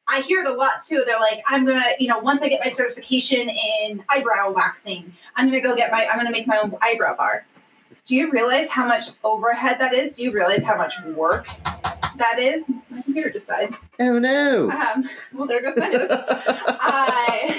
I 0.08 0.22
hear 0.22 0.40
it 0.42 0.48
a 0.48 0.54
lot 0.54 0.82
too. 0.86 1.04
They're 1.06 1.20
like, 1.20 1.44
I'm 1.48 1.66
going 1.66 1.80
to, 1.82 1.90
you 2.00 2.08
know, 2.08 2.20
once 2.20 2.42
I 2.42 2.48
get 2.48 2.62
my 2.64 2.70
certification 2.70 3.50
in 3.50 4.04
eyebrow 4.10 4.54
waxing, 4.54 5.14
I'm 5.36 5.50
going 5.50 5.62
to 5.62 5.68
go 5.68 5.76
get 5.76 5.92
my, 5.92 6.06
I'm 6.08 6.16
going 6.16 6.28
to 6.28 6.32
make 6.32 6.48
my 6.48 6.60
own 6.64 6.74
eyebrow 6.82 7.18
bar. 7.18 7.46
Do 8.06 8.16
you 8.16 8.32
realize 8.32 8.70
how 8.70 8.86
much 8.88 9.10
overhead 9.26 9.80
that 9.80 9.94
is? 9.94 10.16
Do 10.16 10.24
you 10.24 10.32
realize 10.32 10.64
how 10.64 10.78
much 10.78 10.94
work 11.08 11.48
that 12.16 12.40
is? 12.40 12.64
My 12.90 13.02
computer 13.02 13.30
just 13.30 13.50
died. 13.50 13.76
oh 14.00 14.18
no. 14.18 14.72
Um, 14.72 15.10
well, 15.34 15.46
there 15.46 15.62
goes 15.62 15.76
my 15.76 15.90
notes. 15.90 16.14
Uh, 16.90 17.54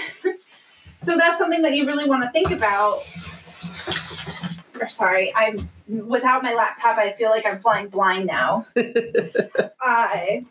so 0.99 1.17
that's 1.17 1.39
something 1.39 1.63
that 1.63 1.75
you 1.75 1.87
really 1.87 2.09
want 2.09 2.23
to 2.23 2.31
think 2.31 2.51
about. 2.51 3.01
Or, 4.81 4.89
sorry, 4.89 5.33
I'm 5.35 5.69
without 5.89 6.43
my 6.43 6.55
laptop. 6.55 6.99
I 6.99 7.13
feel 7.13 7.31
like 7.31 7.47
I'm 7.47 7.59
flying 7.59 7.89
blind 7.89 8.27
now. 8.27 8.67
I. 9.81 10.45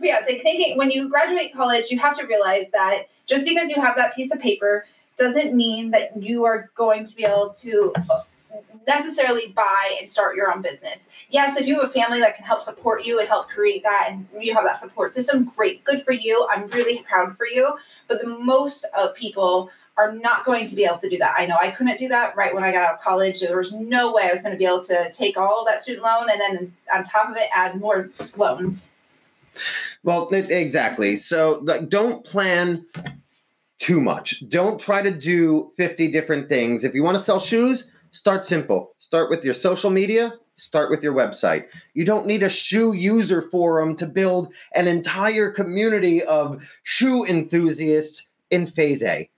yeah, 0.00 0.24
think, 0.24 0.42
thinking 0.42 0.78
when 0.78 0.90
you 0.90 1.08
graduate 1.08 1.52
college, 1.52 1.90
you 1.90 1.98
have 1.98 2.16
to 2.18 2.26
realize 2.26 2.66
that 2.72 3.08
just 3.26 3.44
because 3.44 3.68
you 3.68 3.80
have 3.80 3.96
that 3.96 4.14
piece 4.14 4.32
of 4.32 4.40
paper 4.40 4.86
doesn't 5.16 5.54
mean 5.54 5.90
that 5.90 6.16
you 6.20 6.44
are 6.44 6.70
going 6.74 7.04
to 7.04 7.16
be 7.16 7.24
able 7.24 7.50
to 7.50 7.92
necessarily 8.86 9.52
buy 9.52 9.96
and 9.98 10.08
start 10.08 10.36
your 10.36 10.52
own 10.52 10.62
business. 10.62 11.08
Yes, 11.30 11.56
if 11.58 11.66
you 11.66 11.80
have 11.80 11.90
a 11.90 11.92
family 11.92 12.20
that 12.20 12.36
can 12.36 12.44
help 12.44 12.62
support 12.62 13.04
you 13.04 13.18
and 13.18 13.28
help 13.28 13.48
create 13.48 13.82
that, 13.82 14.08
and 14.10 14.26
you 14.38 14.54
have 14.54 14.64
that 14.64 14.78
support 14.78 15.12
system, 15.12 15.44
great, 15.44 15.84
good 15.84 16.02
for 16.02 16.12
you. 16.12 16.46
I'm 16.50 16.66
really 16.68 17.02
proud 17.08 17.36
for 17.36 17.46
you. 17.46 17.76
But 18.08 18.20
the 18.20 18.28
most 18.28 18.86
of 18.96 19.14
people 19.14 19.70
are 19.96 20.12
not 20.12 20.44
going 20.44 20.66
to 20.66 20.74
be 20.74 20.84
able 20.84 20.98
to 20.98 21.08
do 21.08 21.18
that. 21.18 21.34
I 21.38 21.46
know 21.46 21.56
I 21.60 21.70
couldn't 21.70 21.98
do 21.98 22.08
that 22.08 22.36
right 22.36 22.54
when 22.54 22.64
I 22.64 22.72
got 22.72 22.88
out 22.88 22.94
of 22.94 23.00
college. 23.00 23.40
There 23.40 23.56
was 23.56 23.72
no 23.72 24.12
way 24.12 24.24
I 24.24 24.30
was 24.30 24.42
going 24.42 24.52
to 24.52 24.58
be 24.58 24.66
able 24.66 24.82
to 24.82 25.10
take 25.12 25.36
all 25.36 25.64
that 25.66 25.80
student 25.80 26.02
loan 26.04 26.28
and 26.30 26.40
then 26.40 26.72
on 26.92 27.04
top 27.04 27.30
of 27.30 27.36
it 27.36 27.48
add 27.54 27.80
more 27.80 28.10
loans. 28.36 28.90
Well, 30.02 30.28
exactly. 30.30 31.14
So 31.14 31.60
like, 31.62 31.88
don't 31.88 32.24
plan 32.24 32.84
too 33.78 34.00
much. 34.00 34.42
Don't 34.48 34.80
try 34.80 35.00
to 35.00 35.12
do 35.12 35.70
50 35.76 36.10
different 36.10 36.48
things. 36.48 36.82
If 36.82 36.92
you 36.92 37.04
want 37.04 37.16
to 37.16 37.22
sell 37.22 37.38
shoes, 37.38 37.92
start 38.14 38.44
simple. 38.44 38.94
Start 38.96 39.28
with 39.28 39.44
your 39.44 39.54
social 39.54 39.90
media, 39.90 40.34
start 40.54 40.88
with 40.88 41.02
your 41.02 41.12
website. 41.12 41.66
You 41.94 42.04
don't 42.04 42.26
need 42.26 42.44
a 42.44 42.48
shoe 42.48 42.92
user 42.92 43.42
forum 43.42 43.96
to 43.96 44.06
build 44.06 44.52
an 44.74 44.86
entire 44.86 45.50
community 45.50 46.22
of 46.22 46.62
shoe 46.84 47.26
enthusiasts 47.26 48.28
in 48.50 48.68
phase 48.68 49.02
A. 49.02 49.28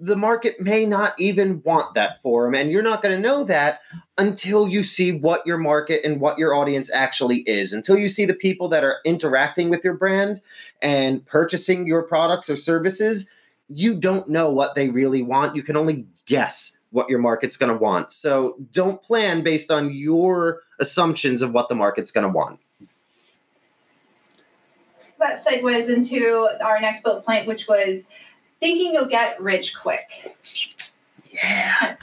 The 0.00 0.16
market 0.16 0.60
may 0.60 0.84
not 0.84 1.18
even 1.18 1.62
want 1.62 1.94
that 1.94 2.20
forum, 2.20 2.54
and 2.54 2.72
you're 2.72 2.82
not 2.82 3.02
going 3.02 3.14
to 3.14 3.22
know 3.22 3.44
that 3.44 3.80
until 4.16 4.68
you 4.68 4.82
see 4.82 5.12
what 5.12 5.46
your 5.46 5.58
market 5.58 6.04
and 6.04 6.20
what 6.20 6.38
your 6.38 6.54
audience 6.54 6.90
actually 6.92 7.38
is, 7.48 7.72
until 7.72 7.96
you 7.96 8.08
see 8.08 8.24
the 8.24 8.34
people 8.34 8.68
that 8.68 8.84
are 8.84 8.98
interacting 9.04 9.70
with 9.70 9.84
your 9.84 9.94
brand 9.94 10.40
and 10.82 11.24
purchasing 11.26 11.86
your 11.86 12.02
products 12.02 12.50
or 12.50 12.56
services. 12.56 13.28
You 13.68 13.94
don't 13.94 14.28
know 14.28 14.50
what 14.50 14.74
they 14.74 14.88
really 14.88 15.22
want. 15.22 15.54
You 15.54 15.62
can 15.62 15.76
only 15.76 16.06
guess 16.26 16.77
what 16.90 17.08
your 17.08 17.18
market's 17.18 17.56
going 17.56 17.70
to 17.72 17.78
want. 17.78 18.12
So 18.12 18.56
don't 18.72 19.00
plan 19.02 19.42
based 19.42 19.70
on 19.70 19.92
your 19.92 20.60
assumptions 20.80 21.42
of 21.42 21.52
what 21.52 21.68
the 21.68 21.74
market's 21.74 22.10
going 22.10 22.26
to 22.26 22.32
want. 22.32 22.58
That 25.18 25.44
segues 25.44 25.88
into 25.88 26.48
our 26.62 26.80
next 26.80 27.02
bullet 27.02 27.24
point, 27.24 27.46
which 27.46 27.66
was 27.66 28.06
thinking 28.60 28.92
you'll 28.94 29.06
get 29.06 29.40
rich 29.40 29.74
quick. 29.76 30.36
Yeah. 31.30 31.96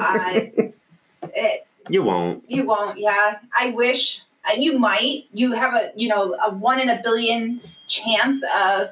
Uh, 0.00 0.40
it, 1.34 1.66
You 1.88 2.02
won't. 2.04 2.48
you 2.48 2.64
won't, 2.64 2.98
yeah. 2.98 3.38
I 3.56 3.70
wish 3.72 4.22
Uh, 4.48 4.54
you 4.56 4.78
might. 4.78 5.26
You 5.32 5.52
have 5.52 5.74
a 5.74 5.92
you 5.94 6.08
know 6.08 6.34
a 6.44 6.52
one 6.54 6.80
in 6.80 6.88
a 6.88 7.00
billion 7.02 7.60
chance 7.88 8.42
of 8.56 8.88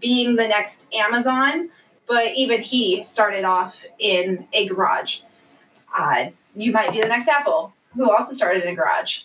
being 0.00 0.36
the 0.36 0.48
next 0.48 0.92
Amazon, 0.94 1.68
but 2.06 2.32
even 2.34 2.62
he 2.62 3.02
started 3.02 3.44
off 3.44 3.84
in 3.98 4.46
a 4.52 4.68
garage. 4.68 5.20
Uh, 5.96 6.26
you 6.54 6.72
might 6.72 6.92
be 6.92 7.00
the 7.00 7.08
next 7.08 7.28
Apple, 7.28 7.72
who 7.94 8.10
also 8.10 8.32
started 8.32 8.62
in 8.64 8.68
a 8.70 8.74
garage. 8.74 9.22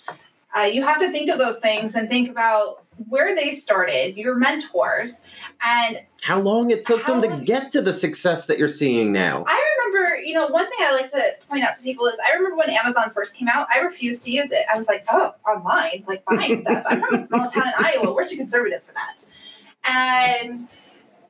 Uh, 0.58 0.62
you 0.64 0.84
have 0.84 1.00
to 1.00 1.12
think 1.12 1.30
of 1.30 1.38
those 1.38 1.60
things 1.60 1.96
and 1.96 2.10
think 2.10 2.30
about 2.30 2.84
where 3.08 3.34
they 3.36 3.52
started, 3.52 4.18
your 4.18 4.36
mentors, 4.36 5.22
and 5.66 6.02
How 6.22 6.40
long 6.40 6.72
it 6.72 6.86
took 6.86 7.06
them 7.06 7.22
to 7.22 7.28
long- 7.30 7.46
get 7.46 7.72
to 7.72 7.82
the 7.82 7.94
success 7.94 8.46
that 8.48 8.60
you're 8.60 8.68
seeing 8.68 9.12
now. 9.12 9.46
I 9.48 9.76
remember, 9.78 10.18
you 10.18 10.34
know, 10.34 10.48
one 10.48 10.66
thing 10.70 10.78
I 10.82 10.92
like 10.92 11.10
to 11.12 11.36
point 11.50 11.64
out 11.64 11.76
to 11.76 11.82
people 11.82 12.06
is 12.08 12.18
I 12.28 12.34
remember 12.36 12.58
when 12.58 12.70
Amazon 12.70 13.10
first 13.12 13.36
came 13.36 13.48
out, 13.48 13.68
I 13.74 13.80
refused 13.80 14.24
to 14.24 14.32
use 14.32 14.52
it. 14.52 14.66
I 14.72 14.76
was 14.78 14.88
like, 14.88 15.06
oh, 15.10 15.34
online, 15.48 16.04
like 16.08 16.24
buying 16.26 16.62
stuff. 16.64 16.84
I'm 16.88 17.00
from 17.02 17.16
a 17.16 17.24
small 17.24 17.50
town 17.50 17.68
in 17.68 17.74
Iowa. 17.80 18.14
We're 18.14 18.26
too 18.28 18.38
conservative 18.38 18.84
for 18.84 18.94
that. 18.94 19.24
And 19.86 20.58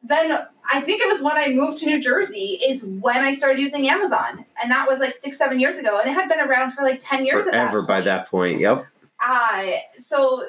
then 0.03 0.45
I 0.71 0.81
think 0.81 1.01
it 1.01 1.07
was 1.07 1.21
when 1.21 1.37
I 1.37 1.49
moved 1.49 1.77
to 1.79 1.85
New 1.85 2.01
Jersey 2.01 2.59
is 2.65 2.83
when 2.83 3.17
I 3.17 3.35
started 3.35 3.59
using 3.59 3.89
Amazon. 3.89 4.45
And 4.61 4.71
that 4.71 4.87
was 4.87 4.99
like 4.99 5.13
six, 5.13 5.37
seven 5.37 5.59
years 5.59 5.77
ago. 5.77 5.99
And 5.99 6.09
it 6.09 6.13
had 6.13 6.27
been 6.27 6.39
around 6.39 6.71
for 6.71 6.81
like 6.83 6.99
10 6.99 7.25
years 7.25 7.45
at 7.45 7.53
Forever 7.53 7.81
that 7.81 7.87
by 7.87 8.01
that 8.01 8.27
point. 8.27 8.59
Yep. 8.59 8.85
Uh, 9.23 9.71
so 9.99 10.47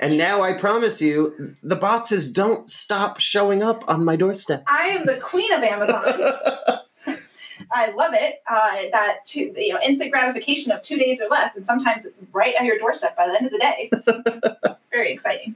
And 0.00 0.18
now 0.18 0.42
I 0.42 0.54
promise 0.54 1.00
you, 1.00 1.54
the 1.62 1.76
boxes 1.76 2.30
don't 2.30 2.68
stop 2.70 3.20
showing 3.20 3.62
up 3.62 3.84
on 3.88 4.04
my 4.04 4.16
doorstep. 4.16 4.64
I 4.66 4.88
am 4.88 5.04
the 5.04 5.16
queen 5.16 5.52
of 5.52 5.62
Amazon. 5.62 6.04
I 7.72 7.90
love 7.92 8.14
it. 8.14 8.42
Uh, 8.48 8.88
that 8.92 9.18
two, 9.24 9.52
you 9.56 9.74
know, 9.74 9.80
instant 9.84 10.10
gratification 10.10 10.72
of 10.72 10.82
two 10.82 10.96
days 10.96 11.20
or 11.20 11.28
less, 11.28 11.56
and 11.56 11.64
sometimes 11.64 12.06
right 12.32 12.54
at 12.58 12.64
your 12.64 12.78
doorstep 12.78 13.16
by 13.16 13.28
the 13.28 13.36
end 13.36 13.46
of 13.46 13.52
the 13.52 13.58
day. 13.58 13.90
Very 14.90 15.12
exciting. 15.12 15.54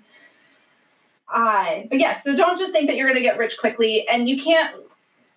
Uh, 1.33 1.83
but 1.89 1.99
yes, 1.99 2.23
so 2.23 2.35
don't 2.37 2.59
just 2.59 2.73
think 2.73 2.89
that 2.89 2.97
you're 2.97 3.09
going 3.09 3.21
to 3.21 3.23
get 3.23 3.39
rich 3.39 3.59
quickly, 3.59 4.07
and 4.09 4.29
you 4.29 4.41
can't. 4.41 4.75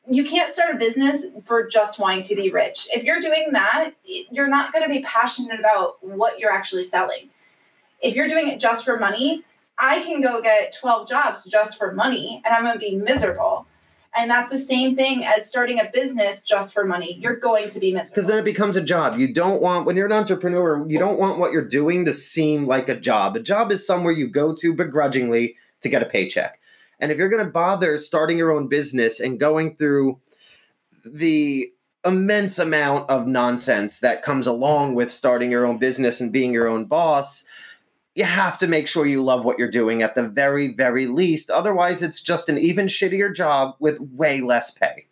You 0.10 0.24
can't 0.24 0.50
start 0.50 0.74
a 0.74 0.78
business 0.78 1.26
for 1.44 1.68
just 1.68 2.00
wanting 2.00 2.24
to 2.24 2.36
be 2.36 2.50
rich. 2.50 2.88
If 2.94 3.04
you're 3.04 3.20
doing 3.20 3.50
that, 3.52 3.92
you're 4.06 4.48
not 4.48 4.72
going 4.72 4.86
to 4.86 4.90
be 4.90 5.04
passionate 5.04 5.60
about 5.60 5.98
what 6.02 6.40
you're 6.40 6.52
actually 6.52 6.84
selling. 6.84 7.30
If 8.02 8.16
you're 8.16 8.30
doing 8.30 8.48
it 8.48 8.62
just 8.62 8.86
for 8.86 8.98
money, 8.98 9.44
I 9.78 10.00
can 10.00 10.22
go 10.22 10.42
get 10.42 10.76
12 10.80 11.08
jobs 11.08 11.44
just 11.46 11.78
for 11.78 11.94
money 11.94 12.42
and 12.46 12.54
I'm 12.54 12.64
going 12.64 12.74
to 12.74 12.80
be 12.80 12.96
miserable. 12.96 13.68
And 14.16 14.32
that's 14.32 14.50
the 14.50 14.58
same 14.58 14.96
thing 14.96 15.26
as 15.26 15.48
starting 15.48 15.80
a 15.80 15.92
business 15.94 16.42
just 16.42 16.74
for 16.74 16.86
money. 16.86 17.18
You're 17.20 17.36
going 17.36 17.70
to 17.70 17.80
be 17.80 17.92
miserable. 17.92 18.16
Because 18.16 18.28
then 18.28 18.40
it 18.40 18.46
becomes 18.46 18.76
a 18.76 18.82
job. 18.82 19.20
You 19.20 19.32
don't 19.32 19.62
want, 19.62 19.86
when 19.86 19.96
you're 19.96 20.08
an 20.08 20.12
entrepreneur, 20.12 20.88
you 20.88 20.98
don't 20.98 21.20
want 21.20 21.38
what 21.38 21.52
you're 21.52 21.68
doing 21.68 22.06
to 22.06 22.14
seem 22.14 22.66
like 22.66 22.90
a 22.90 23.00
job. 23.00 23.36
A 23.36 23.40
job 23.40 23.72
is 23.72 23.86
somewhere 23.86 24.14
you 24.14 24.28
go 24.28 24.56
to 24.56 24.74
begrudgingly 24.74 25.56
to 25.82 25.90
get 25.90 26.02
a 26.02 26.06
paycheck. 26.06 26.60
And 27.00 27.12
if 27.12 27.18
you're 27.18 27.30
going 27.30 27.46
to 27.46 27.52
bother 27.52 27.98
starting 27.98 28.38
your 28.38 28.52
own 28.52 28.68
business 28.68 29.20
and 29.20 29.40
going 29.40 29.76
through 29.76 30.20
the 31.06 31.68
immense 32.06 32.58
amount 32.58 33.10
of 33.10 33.28
nonsense 33.28 34.00
that 34.00 34.24
comes 34.24 34.48
along 34.48 34.96
with 34.96 35.12
starting 35.12 35.52
your 35.52 35.66
own 35.66 35.78
business 35.78 36.22
and 36.22 36.32
being 36.32 36.54
your 36.54 36.68
own 36.68 36.86
boss, 36.86 37.46
you 38.16 38.24
have 38.24 38.58
to 38.58 38.68
make 38.68 38.88
sure 38.88 39.06
you 39.06 39.22
love 39.22 39.46
what 39.46 39.60
you're 39.60 39.70
doing 39.70 40.02
at 40.02 40.16
the 40.16 40.28
very, 40.28 40.74
very 40.74 41.06
least. 41.06 41.52
Otherwise, 41.52 42.02
it's 42.02 42.22
just 42.22 42.50
an 42.50 42.58
even 42.58 42.88
shittier 42.88 43.34
job 43.34 43.76
with 43.80 44.00
way 44.00 44.42
less 44.42 44.72
pay. 44.72 45.06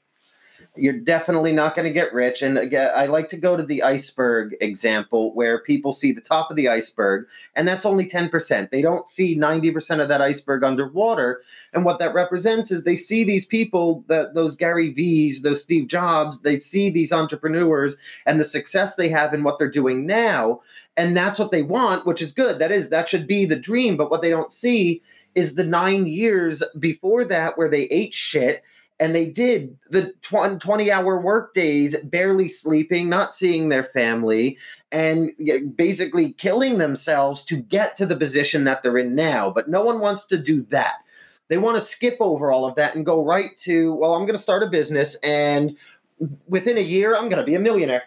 You're 0.77 1.00
definitely 1.00 1.53
not 1.53 1.75
going 1.75 1.88
to 1.88 1.94
get 1.94 2.13
rich. 2.13 2.41
And 2.41 2.58
again, 2.58 2.91
I 2.96 3.05
like 3.05 3.29
to 3.29 3.38
go 3.38 3.55
to 3.55 3.63
the 3.63 3.84
iceberg 3.84 4.55
example 4.62 5.34
where 5.34 5.60
people 5.60 5.94
see 5.94 6.12
the 6.12 6.22
top 6.22 6.50
of 6.50 6.58
the 6.58 6.67
iceberg, 6.67 7.27
and 7.55 7.67
that's 7.67 7.86
only 7.86 8.05
10%. 8.05 8.70
They 8.72 8.82
don't 8.82 9.08
see 9.08 9.38
90% 9.38 10.01
of 10.01 10.10
that 10.10 10.22
iceberg 10.22 10.63
underwater. 10.63 11.41
And 11.74 11.86
what 11.86 12.00
that 12.00 12.13
represents 12.13 12.72
is 12.72 12.84
they 12.84 12.98
see 12.98 13.24
these 13.24 13.46
people, 13.46 14.03
that 14.08 14.34
those 14.34 14.55
Gary 14.55 14.91
V's, 14.94 15.41
those 15.41 15.62
Steve 15.62 15.88
Jobs, 15.88 16.41
they 16.41 16.60
see 16.60 16.89
these 16.89 17.12
entrepreneurs 17.12 17.98
and 18.25 18.39
the 18.39 18.46
success 18.46 18.96
they 18.96 19.10
have 19.10 19.34
in 19.34 19.44
what 19.44 19.60
they're 19.60 19.70
doing 19.70 20.05
now. 20.05 20.62
And 20.98 21.15
that's 21.15 21.39
what 21.39 21.51
they 21.51 21.63
want, 21.63 22.05
which 22.05 22.22
is 22.22 22.32
good. 22.32 22.60
That 22.60 22.72
is, 22.72 22.89
that 22.89 23.10
should 23.10 23.27
be 23.27 23.46
the 23.46 23.55
dream. 23.55 23.98
But 23.98 24.10
what 24.10 24.22
they 24.22 24.29
don't 24.29 24.53
see 24.53 25.01
is 25.36 25.55
the 25.55 25.63
nine 25.63 26.08
years 26.08 26.63
before 26.79 27.25
that 27.25 27.58
where 27.58 27.67
they 27.70 27.84
ate 27.84 28.13
shit 28.13 28.63
and 29.00 29.16
they 29.16 29.25
did 29.25 29.78
the 29.90 30.14
20 30.22 30.92
hour 30.92 31.20
work 31.20 31.54
days 31.54 31.98
barely 32.04 32.48
sleeping 32.48 33.10
not 33.10 33.34
seeing 33.34 33.70
their 33.70 33.84
family 33.84 34.58
and 34.92 35.32
basically 35.75 36.32
killing 36.34 36.78
themselves 36.78 37.44
to 37.44 37.58
get 37.58 37.96
to 37.98 38.06
the 38.06 38.16
position 38.16 38.64
that 38.64 38.82
they're 38.82 38.98
in 38.98 39.16
now. 39.16 39.50
But 39.50 39.68
no 39.68 39.84
one 39.84 40.00
wants 40.00 40.25
to 40.28 40.38
do 40.38 40.62
that. 40.70 40.96
They 41.50 41.58
want 41.58 41.75
to 41.78 41.82
skip 41.82 42.18
over 42.20 42.52
all 42.52 42.66
of 42.66 42.75
that 42.75 42.96
and 42.96 43.06
go 43.06 43.24
right 43.24 43.56
to 43.58 43.94
well 43.96 44.16
i'm 44.16 44.24
going 44.24 44.36
to 44.36 44.42
start 44.42 44.64
a 44.64 44.68
business 44.68 45.16
and 45.22 45.78
within 46.48 46.78
a 46.78 46.82
year 46.82 47.16
i'm 47.16 47.30
going 47.30 47.38
to 47.38 47.44
be 47.44 47.56
a 47.56 47.60
millionaire. 47.60 48.04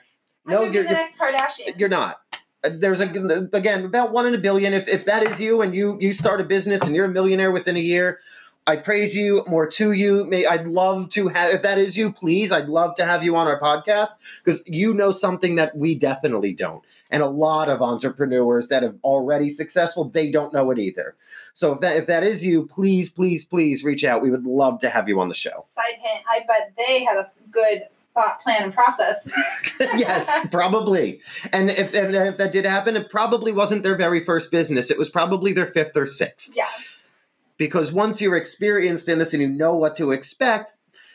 I'm 0.46 0.54
no 0.54 0.62
you're, 0.64 0.84
next 0.84 1.18
Kardashian. 1.18 1.78
you're 1.78 1.88
not. 1.88 2.20
Uh, 2.64 2.70
there's 2.72 3.00
a 3.00 3.04
again 3.52 3.84
about 3.84 4.10
one 4.10 4.26
in 4.26 4.34
a 4.34 4.38
billion. 4.38 4.72
If, 4.72 4.88
if 4.88 5.04
that 5.04 5.22
is 5.22 5.40
you 5.40 5.62
and 5.62 5.74
you 5.74 5.98
you 6.00 6.12
start 6.12 6.40
a 6.40 6.44
business 6.44 6.80
and 6.82 6.96
you're 6.96 7.04
a 7.04 7.10
millionaire 7.10 7.52
within 7.52 7.76
a 7.76 7.80
year 7.80 8.18
I 8.68 8.76
praise 8.76 9.16
you 9.16 9.42
more 9.48 9.66
to 9.66 9.92
you. 9.92 10.26
May 10.26 10.44
I'd 10.44 10.68
love 10.68 11.08
to 11.10 11.28
have 11.28 11.54
if 11.54 11.62
that 11.62 11.78
is 11.78 11.96
you, 11.96 12.12
please. 12.12 12.52
I'd 12.52 12.68
love 12.68 12.94
to 12.96 13.06
have 13.06 13.22
you 13.24 13.34
on 13.34 13.46
our 13.46 13.58
podcast 13.58 14.10
because 14.44 14.62
you 14.66 14.92
know 14.92 15.10
something 15.10 15.54
that 15.54 15.74
we 15.74 15.94
definitely 15.94 16.52
don't. 16.52 16.84
And 17.10 17.22
a 17.22 17.26
lot 17.28 17.70
of 17.70 17.80
entrepreneurs 17.80 18.68
that 18.68 18.82
have 18.82 18.96
already 19.02 19.48
successful, 19.48 20.04
they 20.04 20.30
don't 20.30 20.52
know 20.52 20.70
it 20.70 20.78
either. 20.78 21.16
So 21.54 21.72
if 21.72 21.80
that 21.80 21.96
if 21.96 22.06
that 22.08 22.22
is 22.24 22.44
you, 22.44 22.66
please, 22.66 23.08
please, 23.08 23.42
please 23.46 23.82
reach 23.82 24.04
out. 24.04 24.20
We 24.20 24.30
would 24.30 24.44
love 24.44 24.80
to 24.80 24.90
have 24.90 25.08
you 25.08 25.18
on 25.18 25.28
the 25.30 25.34
show. 25.34 25.64
Side 25.68 25.84
hint, 25.98 26.24
I 26.30 26.40
bet 26.46 26.72
they 26.76 27.04
had 27.04 27.16
a 27.16 27.30
good 27.50 27.84
thought, 28.12 28.42
plan, 28.42 28.64
and 28.64 28.74
process. 28.74 29.32
yes, 29.96 30.30
probably. 30.50 31.20
And 31.54 31.70
if, 31.70 31.94
if, 31.94 32.12
that- 32.12 32.26
if 32.26 32.36
that 32.36 32.52
did 32.52 32.66
happen, 32.66 32.96
it 32.96 33.10
probably 33.10 33.52
wasn't 33.52 33.82
their 33.82 33.96
very 33.96 34.22
first 34.22 34.50
business. 34.50 34.90
It 34.90 34.98
was 34.98 35.08
probably 35.08 35.54
their 35.54 35.66
fifth 35.66 35.96
or 35.96 36.06
sixth. 36.06 36.52
yeah. 36.54 36.66
Because 37.58 37.92
once 37.92 38.20
you're 38.20 38.36
experienced 38.36 39.08
in 39.08 39.18
this 39.18 39.34
and 39.34 39.42
you 39.42 39.48
know 39.48 39.74
what 39.74 39.96
to 39.96 40.12
expect 40.12 40.72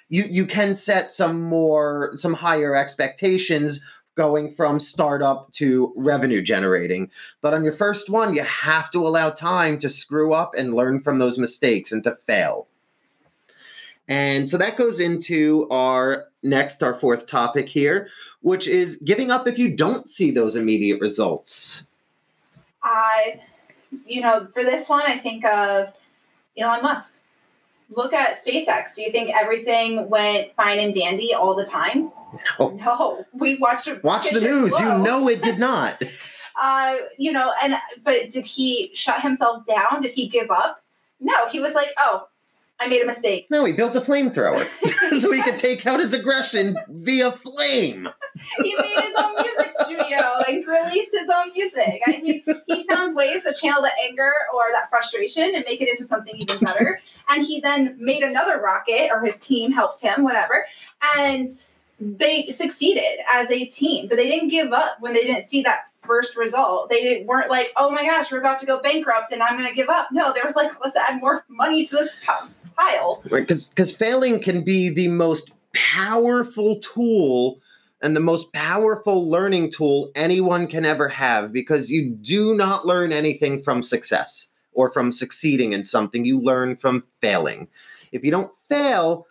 you 0.10 0.26
you 0.30 0.46
can 0.46 0.76
set 0.76 1.12
some 1.12 1.42
more 1.42 2.14
some 2.16 2.34
higher 2.34 2.76
expectations 2.76 3.82
going 4.16 4.52
from 4.52 4.80
startup 4.80 5.52
to 5.54 5.92
revenue 5.96 6.40
generating. 6.40 7.10
But 7.42 7.56
on 7.56 7.64
your 7.64 7.74
first 7.74 8.12
one 8.12 8.36
you 8.36 8.44
have 8.44 8.92
to 8.92 9.00
allow 9.08 9.32
time 9.32 9.80
to 9.80 9.90
screw 9.90 10.34
up 10.34 10.54
and 10.56 10.76
learn 10.76 11.00
from 11.00 11.18
those 11.18 11.40
mistakes 11.40 11.92
and 11.92 12.04
to 12.04 12.14
fail. 12.14 12.68
And 14.08 14.50
so 14.50 14.58
that 14.58 14.78
goes 14.78 15.00
into 15.00 15.68
our 15.72 16.26
next 16.44 16.84
our 16.84 16.94
fourth 16.94 17.26
topic 17.26 17.70
here 17.70 18.10
which 18.42 18.68
is 18.68 18.98
giving 18.98 19.32
up 19.32 19.48
if 19.48 19.58
you 19.58 19.70
don't 19.70 20.10
see 20.10 20.30
those 20.30 20.58
immediate 20.58 21.00
results. 21.00 21.86
I, 22.84 23.40
you 24.06 24.20
know, 24.20 24.48
for 24.54 24.64
this 24.64 24.90
one, 24.90 25.04
I 25.08 25.18
think 25.18 25.46
of 25.46 25.94
Elon 26.58 26.82
Musk. 26.82 27.18
Look 27.90 28.14
at 28.14 28.36
SpaceX. 28.36 28.96
Do 28.96 29.02
you 29.02 29.12
think 29.12 29.32
everything 29.36 30.10
went 30.10 30.54
fine 30.54 30.80
and 30.80 30.94
dandy 30.94 31.34
all 31.34 31.56
the 31.56 31.66
time? 31.66 32.12
No. 32.60 32.70
No. 32.70 33.26
We 33.34 33.56
watched 33.58 33.90
watch 34.04 34.32
the 34.32 34.42
news 34.42 34.80
you 34.80 34.86
know 34.86 35.28
it 35.28 35.44
did 35.44 35.60
not 35.60 36.02
Uh, 36.62 36.98
you 37.18 37.32
know, 37.32 37.52
and 37.64 37.76
but 38.04 38.30
did 38.30 38.46
he 38.46 38.92
shut 38.94 39.22
himself 39.22 39.66
down? 39.66 40.02
Did 40.02 40.12
he 40.12 40.28
give 40.28 40.52
up? 40.52 40.84
No, 41.20 41.48
he 41.48 41.60
was 41.60 41.74
like, 41.74 41.90
"Oh, 41.98 42.28
I 42.84 42.88
made 42.88 43.02
a 43.02 43.06
mistake." 43.06 43.48
No, 43.50 43.66
he 43.66 43.74
built 43.74 43.96
a 43.96 44.02
flamethrower 44.02 44.68
so 45.20 45.32
he 45.32 45.42
could 45.42 45.58
take 45.58 45.86
out 45.86 46.00
his 46.00 46.14
aggression 46.14 46.78
via 46.90 47.32
flame. 47.32 48.10
he 48.62 48.76
made 48.76 49.00
his 49.00 49.16
own 49.18 49.36
music 49.36 49.72
studio 49.80 50.20
and 50.48 50.68
released 50.68 51.12
his 51.12 51.30
own 51.30 51.54
music. 51.54 52.02
I 52.06 52.12
mean, 52.22 52.44
he 52.68 52.88
found 52.88 53.16
ways 53.16 53.44
to 53.44 53.54
channel 53.54 53.82
the 53.82 53.92
anger 54.08 54.32
or 54.54 54.64
that 54.74 54.90
frustration 54.90 55.56
and 55.56 55.64
make 55.68 55.82
it 55.82 55.90
into 55.90 56.04
something 56.04 56.36
even 56.36 56.58
better. 56.60 57.00
And 57.30 57.46
he 57.46 57.60
then 57.60 57.96
made 58.00 58.24
another 58.24 58.60
rocket, 58.60 59.10
or 59.12 59.24
his 59.24 59.38
team 59.38 59.72
helped 59.72 60.02
him, 60.02 60.24
whatever. 60.24 60.66
And 61.18 61.50
they 62.00 62.48
succeeded 62.48 63.20
as 63.34 63.50
a 63.52 63.66
team, 63.66 64.08
but 64.08 64.18
they 64.18 64.28
didn't 64.28 64.50
give 64.50 64.74
up 64.74 64.98
when 65.00 65.14
they 65.14 65.22
didn't 65.22 65.48
see 65.48 65.62
that 65.62 65.86
first 66.04 66.36
result. 66.36 66.90
They 66.90 67.02
didn't, 67.02 67.28
weren't 67.28 67.50
like, 67.50 67.72
"Oh 67.78 67.90
my 67.90 68.04
gosh, 68.04 68.32
we're 68.32 68.40
about 68.40 68.60
to 68.60 68.66
go 68.66 68.82
bankrupt, 68.82 69.32
and 69.32 69.42
I'm 69.42 69.58
going 69.58 69.70
to 69.70 69.76
give 69.76 69.90
up." 69.90 70.10
No, 70.12 70.34
they 70.34 70.42
were 70.44 70.54
like, 70.56 70.72
"Let's 70.84 70.98
add 70.98 71.22
more 71.22 71.46
money 71.48 71.86
to 71.86 71.96
this 71.96 72.12
pile." 72.76 73.22
Because 73.30 73.70
because 73.70 73.96
failing 73.96 74.40
can 74.40 74.64
be 74.64 74.90
the 74.90 75.08
most 75.08 75.52
powerful 75.74 76.80
tool 76.80 77.60
and 78.02 78.16
the 78.16 78.20
most 78.22 78.52
powerful 78.54 79.30
learning 79.30 79.72
tool 79.72 80.12
anyone 80.16 80.68
can 80.68 80.86
ever 80.86 81.08
have 81.08 81.54
because 81.54 81.90
you 81.90 82.10
do 82.10 82.54
not 82.54 82.86
learn 82.86 83.12
anything 83.12 83.64
from 83.64 83.82
success 83.82 84.52
or 84.74 84.92
from 84.92 85.12
succeeding 85.12 85.74
in 85.74 85.84
something. 85.84 86.26
You 86.26 86.40
learn 86.40 86.76
from 86.76 87.06
failing. 87.22 87.68
If 88.12 88.24
you 88.24 88.32
don't 88.32 88.52
fail, 88.68 89.26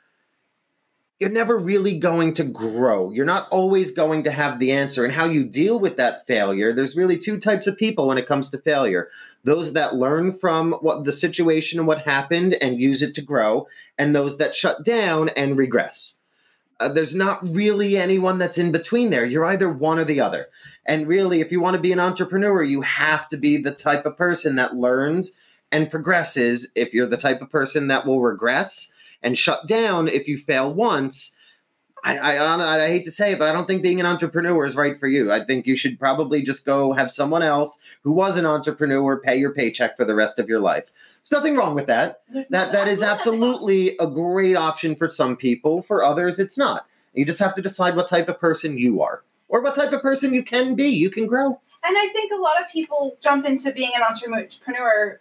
you're 1.22 1.30
never 1.30 1.56
really 1.56 1.96
going 1.96 2.34
to 2.34 2.42
grow. 2.42 3.12
You're 3.12 3.24
not 3.24 3.46
always 3.52 3.92
going 3.92 4.24
to 4.24 4.32
have 4.32 4.58
the 4.58 4.72
answer. 4.72 5.04
And 5.04 5.14
how 5.14 5.26
you 5.26 5.44
deal 5.44 5.78
with 5.78 5.96
that 5.96 6.26
failure, 6.26 6.72
there's 6.72 6.96
really 6.96 7.16
two 7.16 7.38
types 7.38 7.68
of 7.68 7.78
people 7.78 8.08
when 8.08 8.18
it 8.18 8.26
comes 8.26 8.48
to 8.48 8.58
failure 8.58 9.08
those 9.44 9.72
that 9.74 9.94
learn 9.94 10.32
from 10.32 10.72
what 10.80 11.04
the 11.04 11.12
situation 11.12 11.78
and 11.78 11.86
what 11.86 12.02
happened 12.02 12.54
and 12.54 12.80
use 12.80 13.02
it 13.02 13.14
to 13.14 13.22
grow, 13.22 13.68
and 13.98 14.14
those 14.14 14.38
that 14.38 14.54
shut 14.54 14.84
down 14.84 15.28
and 15.30 15.56
regress. 15.56 16.18
Uh, 16.80 16.88
there's 16.88 17.14
not 17.14 17.40
really 17.42 17.96
anyone 17.96 18.38
that's 18.38 18.58
in 18.58 18.72
between 18.72 19.10
there. 19.10 19.24
You're 19.24 19.44
either 19.44 19.68
one 19.68 20.00
or 20.00 20.04
the 20.04 20.20
other. 20.20 20.46
And 20.86 21.06
really, 21.06 21.40
if 21.40 21.52
you 21.52 21.60
want 21.60 21.74
to 21.74 21.80
be 21.80 21.92
an 21.92 22.00
entrepreneur, 22.00 22.64
you 22.64 22.82
have 22.82 23.28
to 23.28 23.36
be 23.36 23.56
the 23.56 23.72
type 23.72 24.06
of 24.06 24.16
person 24.16 24.56
that 24.56 24.74
learns 24.74 25.32
and 25.70 25.90
progresses. 25.90 26.68
If 26.74 26.92
you're 26.92 27.06
the 27.06 27.16
type 27.16 27.42
of 27.42 27.50
person 27.50 27.86
that 27.88 28.06
will 28.06 28.20
regress 28.20 28.91
and 29.22 29.38
shut 29.38 29.66
down 29.66 30.08
if 30.08 30.28
you 30.28 30.38
fail 30.38 30.72
once, 30.72 31.36
I, 32.04 32.18
I, 32.18 32.84
I 32.84 32.88
hate 32.88 33.04
to 33.04 33.12
say 33.12 33.32
it, 33.32 33.38
but 33.38 33.46
I 33.46 33.52
don't 33.52 33.66
think 33.66 33.82
being 33.82 34.00
an 34.00 34.06
entrepreneur 34.06 34.64
is 34.64 34.74
right 34.74 34.98
for 34.98 35.06
you. 35.06 35.30
I 35.30 35.44
think 35.44 35.66
you 35.66 35.76
should 35.76 35.98
probably 35.98 36.42
just 36.42 36.64
go 36.64 36.92
have 36.92 37.12
someone 37.12 37.44
else 37.44 37.78
who 38.02 38.12
was 38.12 38.36
an 38.36 38.44
entrepreneur 38.44 39.16
pay 39.16 39.36
your 39.36 39.54
paycheck 39.54 39.96
for 39.96 40.04
the 40.04 40.14
rest 40.14 40.40
of 40.40 40.48
your 40.48 40.58
life. 40.58 40.90
There's 41.22 41.38
nothing 41.38 41.56
wrong 41.56 41.76
with 41.76 41.86
that. 41.86 42.22
There's 42.32 42.46
That 42.50 42.72
that 42.72 42.88
is 42.88 43.02
absolutely 43.02 43.96
a 44.00 44.08
great 44.08 44.56
option 44.56 44.96
for 44.96 45.08
some 45.08 45.36
people. 45.36 45.82
For 45.82 46.02
others, 46.02 46.40
it's 46.40 46.58
not. 46.58 46.86
You 47.14 47.24
just 47.24 47.38
have 47.38 47.54
to 47.54 47.62
decide 47.62 47.94
what 47.94 48.08
type 48.08 48.28
of 48.28 48.40
person 48.40 48.78
you 48.78 49.00
are, 49.02 49.22
or 49.48 49.62
what 49.62 49.76
type 49.76 49.92
of 49.92 50.02
person 50.02 50.34
you 50.34 50.42
can 50.42 50.74
be. 50.74 50.88
You 50.88 51.10
can 51.10 51.26
grow. 51.28 51.60
And 51.84 51.96
I 51.96 52.08
think 52.12 52.32
a 52.32 52.36
lot 52.36 52.60
of 52.60 52.68
people 52.72 53.16
jump 53.20 53.44
into 53.44 53.72
being 53.72 53.92
an 53.94 54.02
entrepreneur 54.02 55.20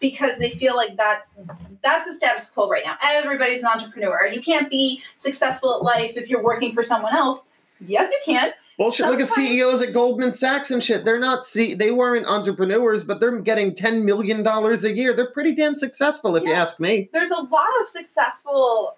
because 0.00 0.38
they 0.38 0.50
feel 0.50 0.76
like 0.76 0.96
that's 0.96 1.34
that's 1.82 2.06
the 2.06 2.14
status 2.14 2.50
quo 2.50 2.68
right 2.68 2.84
now. 2.84 2.96
Everybody's 3.02 3.62
an 3.62 3.68
entrepreneur. 3.68 4.26
You 4.26 4.40
can't 4.40 4.70
be 4.70 5.02
successful 5.16 5.74
at 5.74 5.82
life 5.82 6.16
if 6.16 6.28
you're 6.28 6.42
working 6.42 6.72
for 6.72 6.82
someone 6.82 7.14
else. 7.14 7.46
Yes, 7.80 8.10
you 8.10 8.18
can. 8.24 8.52
Bullshit. 8.78 9.06
Look 9.06 9.20
at 9.20 9.28
CEOs 9.28 9.82
at 9.82 9.92
Goldman 9.92 10.32
Sachs 10.32 10.70
and 10.70 10.82
shit. 10.82 11.04
They're 11.04 11.18
not 11.18 11.44
see 11.44 11.74
they 11.74 11.90
weren't 11.90 12.26
entrepreneurs, 12.26 13.02
but 13.02 13.18
they're 13.18 13.40
getting 13.40 13.74
ten 13.74 14.04
million 14.04 14.44
dollars 14.44 14.84
a 14.84 14.94
year. 14.94 15.14
They're 15.14 15.32
pretty 15.32 15.54
damn 15.54 15.76
successful, 15.76 16.36
if 16.36 16.44
you 16.44 16.52
ask 16.52 16.78
me. 16.78 17.08
There's 17.12 17.30
a 17.30 17.40
lot 17.40 17.68
of 17.82 17.88
successful 17.88 18.96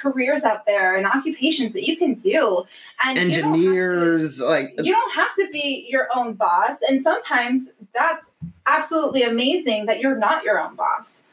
careers 0.00 0.44
out 0.44 0.66
there 0.66 0.96
and 0.96 1.06
occupations 1.06 1.72
that 1.72 1.86
you 1.86 1.96
can 1.96 2.14
do. 2.14 2.64
And 3.04 3.18
you 3.18 3.24
to- 3.34 3.42
Engineers, 3.42 4.40
like 4.40 4.74
you 4.82 4.92
don't 4.92 5.12
have 5.12 5.34
to 5.34 5.48
be 5.50 5.86
your 5.90 6.08
own 6.14 6.34
boss 6.34 6.80
and 6.82 7.02
sometimes 7.02 7.70
that's 7.94 8.30
absolutely 8.66 9.22
amazing 9.22 9.86
that 9.86 10.00
you're 10.00 10.16
not 10.16 10.44
your 10.44 10.60
own 10.60 10.76
boss 10.76 11.24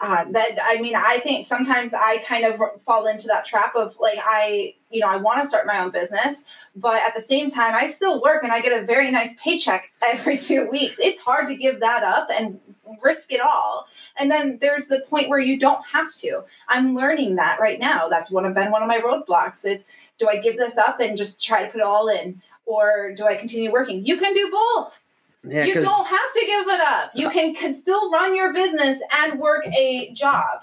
uh, 0.00 0.24
that 0.30 0.58
i 0.62 0.80
mean 0.80 0.94
i 0.94 1.18
think 1.20 1.46
sometimes 1.46 1.94
i 1.94 2.18
kind 2.26 2.44
of 2.44 2.60
fall 2.82 3.06
into 3.06 3.26
that 3.26 3.44
trap 3.44 3.74
of 3.74 3.96
like 3.98 4.18
i 4.24 4.74
you 4.90 5.00
know 5.00 5.06
i 5.06 5.16
want 5.16 5.42
to 5.42 5.48
start 5.48 5.66
my 5.66 5.82
own 5.82 5.90
business 5.90 6.44
but 6.74 7.02
at 7.02 7.14
the 7.14 7.20
same 7.20 7.50
time 7.50 7.74
i 7.74 7.86
still 7.86 8.20
work 8.20 8.42
and 8.42 8.52
i 8.52 8.60
get 8.60 8.72
a 8.72 8.84
very 8.84 9.10
nice 9.10 9.34
paycheck 9.42 9.90
every 10.04 10.36
two 10.48 10.68
weeks 10.70 10.98
it's 10.98 11.20
hard 11.20 11.46
to 11.46 11.54
give 11.54 11.80
that 11.80 12.02
up 12.02 12.28
and 12.30 12.60
risk 13.02 13.32
it 13.32 13.40
all 13.40 13.86
and 14.16 14.30
then 14.30 14.58
there's 14.60 14.86
the 14.86 15.00
point 15.10 15.28
where 15.28 15.40
you 15.40 15.58
don't 15.58 15.84
have 15.90 16.12
to 16.12 16.42
i'm 16.68 16.94
learning 16.94 17.34
that 17.34 17.58
right 17.58 17.80
now 17.80 18.08
that's 18.08 18.30
one 18.30 18.44
of 18.44 18.54
been 18.54 18.70
one 18.70 18.82
of 18.82 18.88
my 18.88 19.00
roadblocks 19.00 19.64
is 19.64 19.86
do 20.18 20.28
I 20.28 20.38
give 20.38 20.56
this 20.56 20.78
up 20.78 21.00
and 21.00 21.16
just 21.16 21.42
try 21.42 21.64
to 21.64 21.70
put 21.70 21.80
it 21.80 21.84
all 21.86 22.08
in? 22.08 22.40
Or 22.64 23.12
do 23.16 23.26
I 23.26 23.36
continue 23.36 23.70
working? 23.70 24.04
You 24.04 24.16
can 24.16 24.34
do 24.34 24.50
both. 24.50 24.98
Yeah, 25.46 25.64
you 25.64 25.74
don't 25.74 26.06
have 26.06 26.32
to 26.34 26.46
give 26.46 26.68
it 26.68 26.80
up. 26.80 27.10
You 27.14 27.30
can, 27.30 27.54
can 27.54 27.72
still 27.72 28.10
run 28.10 28.34
your 28.34 28.52
business 28.52 29.00
and 29.12 29.38
work 29.38 29.66
a 29.66 30.12
job 30.12 30.62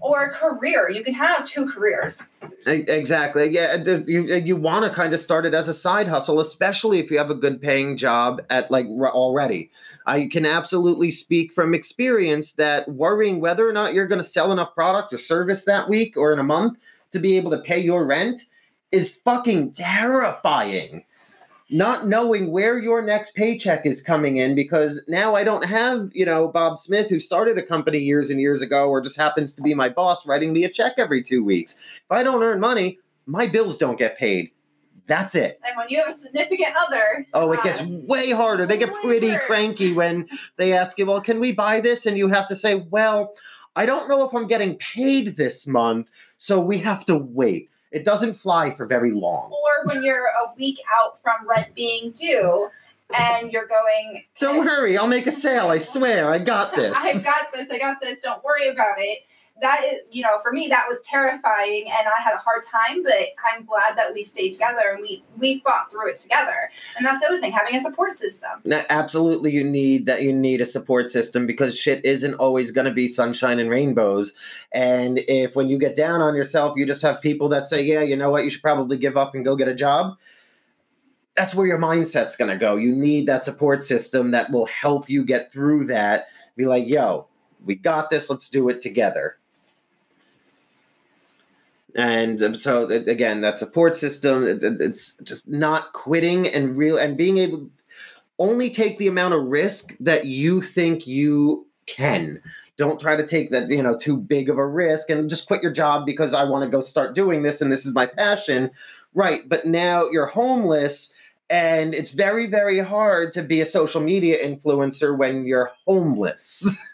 or 0.00 0.24
a 0.24 0.30
career. 0.30 0.90
You 0.90 1.04
can 1.04 1.14
have 1.14 1.46
two 1.46 1.70
careers. 1.70 2.20
Exactly. 2.66 3.48
Yeah, 3.50 3.76
you 4.06 4.22
you 4.34 4.56
want 4.56 4.84
to 4.84 4.90
kind 4.90 5.14
of 5.14 5.20
start 5.20 5.46
it 5.46 5.54
as 5.54 5.68
a 5.68 5.74
side 5.74 6.08
hustle, 6.08 6.40
especially 6.40 6.98
if 6.98 7.10
you 7.10 7.18
have 7.18 7.30
a 7.30 7.34
good 7.34 7.62
paying 7.62 7.96
job 7.96 8.42
at 8.50 8.70
like 8.70 8.86
already. 8.86 9.70
I 10.06 10.26
can 10.26 10.44
absolutely 10.44 11.12
speak 11.12 11.52
from 11.52 11.74
experience 11.74 12.52
that 12.52 12.88
worrying 12.88 13.40
whether 13.40 13.68
or 13.68 13.72
not 13.72 13.94
you're 13.94 14.08
going 14.08 14.20
to 14.20 14.24
sell 14.24 14.52
enough 14.52 14.74
product 14.74 15.12
or 15.12 15.18
service 15.18 15.64
that 15.64 15.88
week 15.88 16.16
or 16.16 16.32
in 16.32 16.40
a 16.40 16.44
month 16.44 16.78
to 17.12 17.20
be 17.20 17.36
able 17.36 17.52
to 17.52 17.58
pay 17.58 17.78
your 17.78 18.04
rent 18.04 18.42
is 18.90 19.14
fucking 19.24 19.72
terrifying. 19.72 21.04
Not 21.72 22.06
knowing 22.06 22.52
where 22.52 22.78
your 22.78 23.00
next 23.00 23.34
paycheck 23.34 23.86
is 23.86 24.02
coming 24.02 24.36
in 24.36 24.54
because 24.54 25.02
now 25.08 25.34
I 25.34 25.42
don't 25.42 25.64
have, 25.64 26.10
you 26.12 26.26
know, 26.26 26.48
Bob 26.48 26.78
Smith 26.78 27.08
who 27.08 27.18
started 27.18 27.56
a 27.56 27.62
company 27.62 27.98
years 27.98 28.28
and 28.28 28.38
years 28.38 28.60
ago 28.60 28.90
or 28.90 29.00
just 29.00 29.16
happens 29.16 29.54
to 29.54 29.62
be 29.62 29.72
my 29.72 29.88
boss 29.88 30.26
writing 30.26 30.52
me 30.52 30.64
a 30.64 30.68
check 30.68 30.92
every 30.98 31.22
2 31.22 31.42
weeks. 31.42 31.76
If 31.96 32.10
I 32.10 32.22
don't 32.22 32.42
earn 32.42 32.60
money, 32.60 32.98
my 33.24 33.46
bills 33.46 33.78
don't 33.78 33.98
get 33.98 34.18
paid. 34.18 34.50
That's 35.06 35.34
it. 35.34 35.58
And 35.66 35.76
when 35.76 35.88
you 35.88 36.02
have 36.02 36.14
a 36.14 36.18
significant 36.18 36.74
other, 36.76 37.26
Oh, 37.32 37.52
it 37.52 37.62
gets 37.62 37.82
way 37.82 38.32
harder. 38.32 38.66
They 38.66 38.76
get 38.76 38.92
pretty 39.02 39.30
worse. 39.30 39.42
cranky 39.46 39.92
when 39.94 40.28
they 40.58 40.74
ask 40.74 40.98
you, 40.98 41.06
well, 41.06 41.22
can 41.22 41.40
we 41.40 41.52
buy 41.52 41.80
this? 41.80 42.04
And 42.04 42.18
you 42.18 42.28
have 42.28 42.46
to 42.48 42.56
say, 42.56 42.86
well, 42.90 43.32
I 43.76 43.86
don't 43.86 44.08
know 44.08 44.26
if 44.26 44.34
I'm 44.34 44.46
getting 44.46 44.76
paid 44.76 45.36
this 45.36 45.66
month, 45.66 46.08
so 46.36 46.60
we 46.60 46.76
have 46.78 47.06
to 47.06 47.16
wait. 47.16 47.70
It 47.90 48.04
doesn't 48.04 48.34
fly 48.34 48.70
for 48.70 48.86
very 48.86 49.10
long. 49.10 49.50
When 49.86 50.04
you're 50.04 50.26
a 50.26 50.54
week 50.56 50.78
out 51.00 51.20
from 51.22 51.48
rent 51.48 51.74
being 51.74 52.12
due 52.12 52.68
and 53.16 53.52
you're 53.52 53.66
going, 53.66 54.24
Don't 54.38 54.64
worry, 54.64 54.96
I'll 54.96 55.06
make 55.08 55.26
a 55.26 55.32
sale. 55.32 55.68
I 55.68 55.78
swear, 55.78 56.30
I 56.30 56.38
got 56.38 56.74
this. 56.76 56.96
I've 56.96 57.24
got 57.24 57.52
this. 57.52 57.70
I 57.70 57.78
got 57.78 58.00
this. 58.00 58.18
Don't 58.20 58.42
worry 58.44 58.68
about 58.68 58.96
it. 58.98 59.20
That 59.62 59.84
is, 59.84 60.00
you 60.10 60.22
know, 60.22 60.40
for 60.42 60.52
me, 60.52 60.66
that 60.68 60.86
was 60.88 60.98
terrifying, 61.04 61.84
and 61.84 62.08
I 62.08 62.20
had 62.20 62.34
a 62.34 62.38
hard 62.38 62.64
time. 62.64 63.04
But 63.04 63.14
I'm 63.54 63.64
glad 63.64 63.96
that 63.96 64.12
we 64.12 64.24
stayed 64.24 64.52
together 64.52 64.82
and 64.92 65.00
we 65.00 65.24
we 65.38 65.60
fought 65.60 65.88
through 65.90 66.10
it 66.10 66.16
together. 66.16 66.68
And 66.96 67.06
that's 67.06 67.20
the 67.20 67.28
other 67.28 67.40
thing, 67.40 67.52
having 67.52 67.76
a 67.76 67.80
support 67.80 68.10
system. 68.10 68.60
Absolutely, 68.90 69.52
you 69.52 69.62
need 69.62 70.06
that. 70.06 70.22
You 70.22 70.32
need 70.32 70.60
a 70.60 70.66
support 70.66 71.08
system 71.08 71.46
because 71.46 71.78
shit 71.78 72.04
isn't 72.04 72.34
always 72.34 72.72
going 72.72 72.86
to 72.86 72.92
be 72.92 73.06
sunshine 73.06 73.60
and 73.60 73.70
rainbows. 73.70 74.32
And 74.74 75.20
if 75.28 75.54
when 75.54 75.68
you 75.68 75.78
get 75.78 75.94
down 75.94 76.20
on 76.20 76.34
yourself, 76.34 76.76
you 76.76 76.84
just 76.84 77.02
have 77.02 77.20
people 77.20 77.48
that 77.50 77.66
say, 77.66 77.82
"Yeah, 77.82 78.02
you 78.02 78.16
know 78.16 78.30
what? 78.30 78.42
You 78.42 78.50
should 78.50 78.62
probably 78.62 78.96
give 78.96 79.16
up 79.16 79.34
and 79.36 79.44
go 79.44 79.54
get 79.54 79.68
a 79.68 79.74
job." 79.74 80.18
That's 81.36 81.54
where 81.54 81.66
your 81.66 81.78
mindset's 81.78 82.34
going 82.34 82.50
to 82.50 82.58
go. 82.58 82.74
You 82.74 82.94
need 82.94 83.26
that 83.28 83.44
support 83.44 83.84
system 83.84 84.32
that 84.32 84.50
will 84.50 84.66
help 84.66 85.08
you 85.08 85.24
get 85.24 85.52
through 85.52 85.84
that. 85.84 86.26
Be 86.56 86.64
like, 86.64 86.88
"Yo, 86.88 87.28
we 87.64 87.76
got 87.76 88.10
this. 88.10 88.28
Let's 88.28 88.48
do 88.48 88.68
it 88.68 88.80
together." 88.80 89.38
And 91.96 92.56
so 92.56 92.88
again, 92.88 93.42
that 93.42 93.58
support 93.58 93.96
system, 93.96 94.44
it- 94.46 94.62
it- 94.62 94.80
it's 94.80 95.14
just 95.24 95.48
not 95.48 95.92
quitting 95.92 96.48
and 96.48 96.76
real 96.76 96.96
and 96.96 97.16
being 97.16 97.38
able 97.38 97.68
only 98.38 98.70
take 98.70 98.98
the 98.98 99.06
amount 99.06 99.34
of 99.34 99.44
risk 99.44 99.94
that 100.00 100.24
you 100.26 100.62
think 100.62 101.06
you 101.06 101.66
can. 101.86 102.40
Don't 102.78 103.00
try 103.00 103.14
to 103.16 103.26
take 103.26 103.50
that, 103.50 103.68
you 103.70 103.82
know, 103.82 103.96
too 103.96 104.16
big 104.16 104.48
of 104.48 104.58
a 104.58 104.66
risk 104.66 105.10
and 105.10 105.28
just 105.30 105.46
quit 105.46 105.62
your 105.62 105.72
job 105.72 106.06
because 106.06 106.34
I 106.34 106.44
want 106.44 106.64
to 106.64 106.70
go 106.70 106.80
start 106.80 107.14
doing 107.14 107.42
this 107.42 107.60
and 107.60 107.70
this 107.70 107.86
is 107.86 107.94
my 107.94 108.06
passion. 108.06 108.70
Right. 109.14 109.42
But 109.48 109.66
now 109.66 110.08
you're 110.10 110.26
homeless 110.26 111.12
and 111.50 111.94
it's 111.94 112.12
very, 112.12 112.46
very 112.46 112.80
hard 112.80 113.32
to 113.34 113.42
be 113.42 113.60
a 113.60 113.66
social 113.66 114.00
media 114.00 114.38
influencer 114.44 115.16
when 115.16 115.44
you're 115.44 115.70
homeless. 115.86 116.68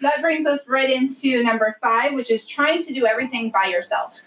That 0.00 0.20
brings 0.20 0.46
us 0.46 0.68
right 0.68 0.90
into 0.90 1.42
number 1.42 1.76
five, 1.80 2.12
which 2.12 2.30
is 2.30 2.46
trying 2.46 2.82
to 2.84 2.92
do 2.92 3.06
everything 3.06 3.50
by 3.50 3.64
yourself. 3.64 4.20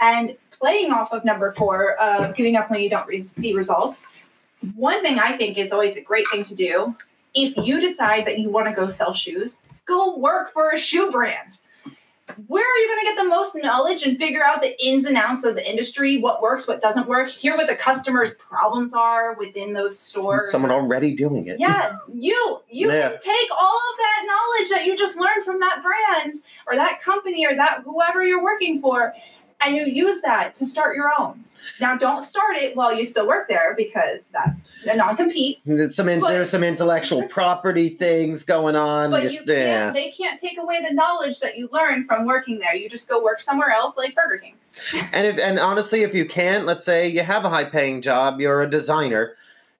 And 0.00 0.36
playing 0.50 0.92
off 0.92 1.12
of 1.12 1.24
number 1.24 1.52
four 1.52 1.94
of 1.94 2.34
giving 2.34 2.56
up 2.56 2.70
when 2.70 2.80
you 2.80 2.90
don't 2.90 3.06
re- 3.06 3.22
see 3.22 3.54
results. 3.54 4.06
One 4.74 5.02
thing 5.02 5.18
I 5.18 5.36
think 5.36 5.56
is 5.56 5.72
always 5.72 5.96
a 5.96 6.02
great 6.02 6.28
thing 6.30 6.42
to 6.44 6.54
do 6.54 6.94
if 7.34 7.56
you 7.56 7.80
decide 7.80 8.26
that 8.26 8.38
you 8.38 8.48
want 8.48 8.68
to 8.68 8.72
go 8.72 8.88
sell 8.88 9.12
shoes, 9.12 9.58
go 9.86 10.16
work 10.16 10.52
for 10.52 10.70
a 10.70 10.78
shoe 10.78 11.10
brand. 11.10 11.58
Where 12.46 12.64
are 12.64 12.78
you 12.78 12.88
going 12.88 13.00
to 13.00 13.04
get 13.04 13.22
the 13.22 13.28
most 13.28 13.54
knowledge 13.54 14.02
and 14.04 14.16
figure 14.16 14.42
out 14.42 14.62
the 14.62 14.74
ins 14.84 15.04
and 15.04 15.14
outs 15.16 15.44
of 15.44 15.56
the 15.56 15.70
industry, 15.70 16.20
what 16.20 16.40
works, 16.40 16.66
what 16.66 16.80
doesn't 16.80 17.06
work, 17.06 17.28
hear 17.28 17.52
what 17.52 17.68
the 17.68 17.76
customer's 17.76 18.34
problems 18.36 18.94
are 18.94 19.34
within 19.36 19.74
those 19.74 19.98
stores? 19.98 20.50
Someone 20.50 20.70
already 20.70 21.14
doing 21.14 21.46
it. 21.48 21.60
Yeah, 21.60 21.96
you 22.14 22.62
you 22.70 22.90
Yeah. 22.90 23.10
can 23.10 23.20
take 23.20 23.50
all 23.60 23.76
of 23.76 23.98
that 23.98 24.26
knowledge 24.26 24.70
that 24.70 24.86
you 24.86 24.96
just 24.96 25.16
learned 25.16 25.44
from 25.44 25.60
that 25.60 25.82
brand 25.82 26.36
or 26.66 26.76
that 26.76 26.98
company 27.02 27.46
or 27.46 27.54
that 27.56 27.82
whoever 27.84 28.24
you're 28.24 28.42
working 28.42 28.80
for, 28.80 29.12
and 29.64 29.76
you 29.76 29.86
use 29.86 30.20
that 30.22 30.54
to 30.56 30.64
start 30.64 30.96
your 30.96 31.10
own. 31.18 31.44
Now, 31.80 31.96
don't 31.96 32.24
start 32.24 32.56
it 32.56 32.76
while 32.76 32.94
you 32.94 33.04
still 33.04 33.26
work 33.26 33.48
there 33.48 33.74
because 33.74 34.24
that's 34.32 34.70
a 34.86 34.96
non-compete. 34.96 35.60
There's 35.64 35.94
some, 35.94 36.08
in- 36.08 36.20
But- 36.20 36.28
there's 36.28 36.50
some 36.50 36.62
intellectual 36.62 37.22
property 37.24 37.90
things 37.90 38.42
going 38.42 38.76
on. 38.76 39.10
But 39.10 39.24
you 39.32 39.38
can't, 39.38 39.48
yeah. 39.48 39.90
they 39.90 40.10
can't 40.10 40.38
take 40.38 40.58
away 40.58 40.84
the 40.86 40.92
knowledge 40.92 41.40
that 41.40 41.56
you 41.56 41.68
learn 41.72 42.04
from 42.04 42.26
working 42.26 42.58
there. 42.58 42.74
You 42.74 42.88
just 42.88 43.08
go 43.08 43.22
work 43.22 43.40
somewhere 43.40 43.70
else, 43.70 43.96
like 43.96 44.14
Burger 44.14 44.38
King. 44.38 44.54
And 45.12 45.26
if 45.26 45.38
and 45.38 45.58
honestly, 45.58 46.02
if 46.02 46.14
you 46.14 46.26
can't, 46.26 46.66
let's 46.66 46.84
say 46.84 47.08
you 47.08 47.22
have 47.22 47.44
a 47.44 47.48
high 47.48 47.64
paying 47.64 48.02
job, 48.02 48.40
you're 48.40 48.62
a 48.62 48.68
designer, 48.68 49.36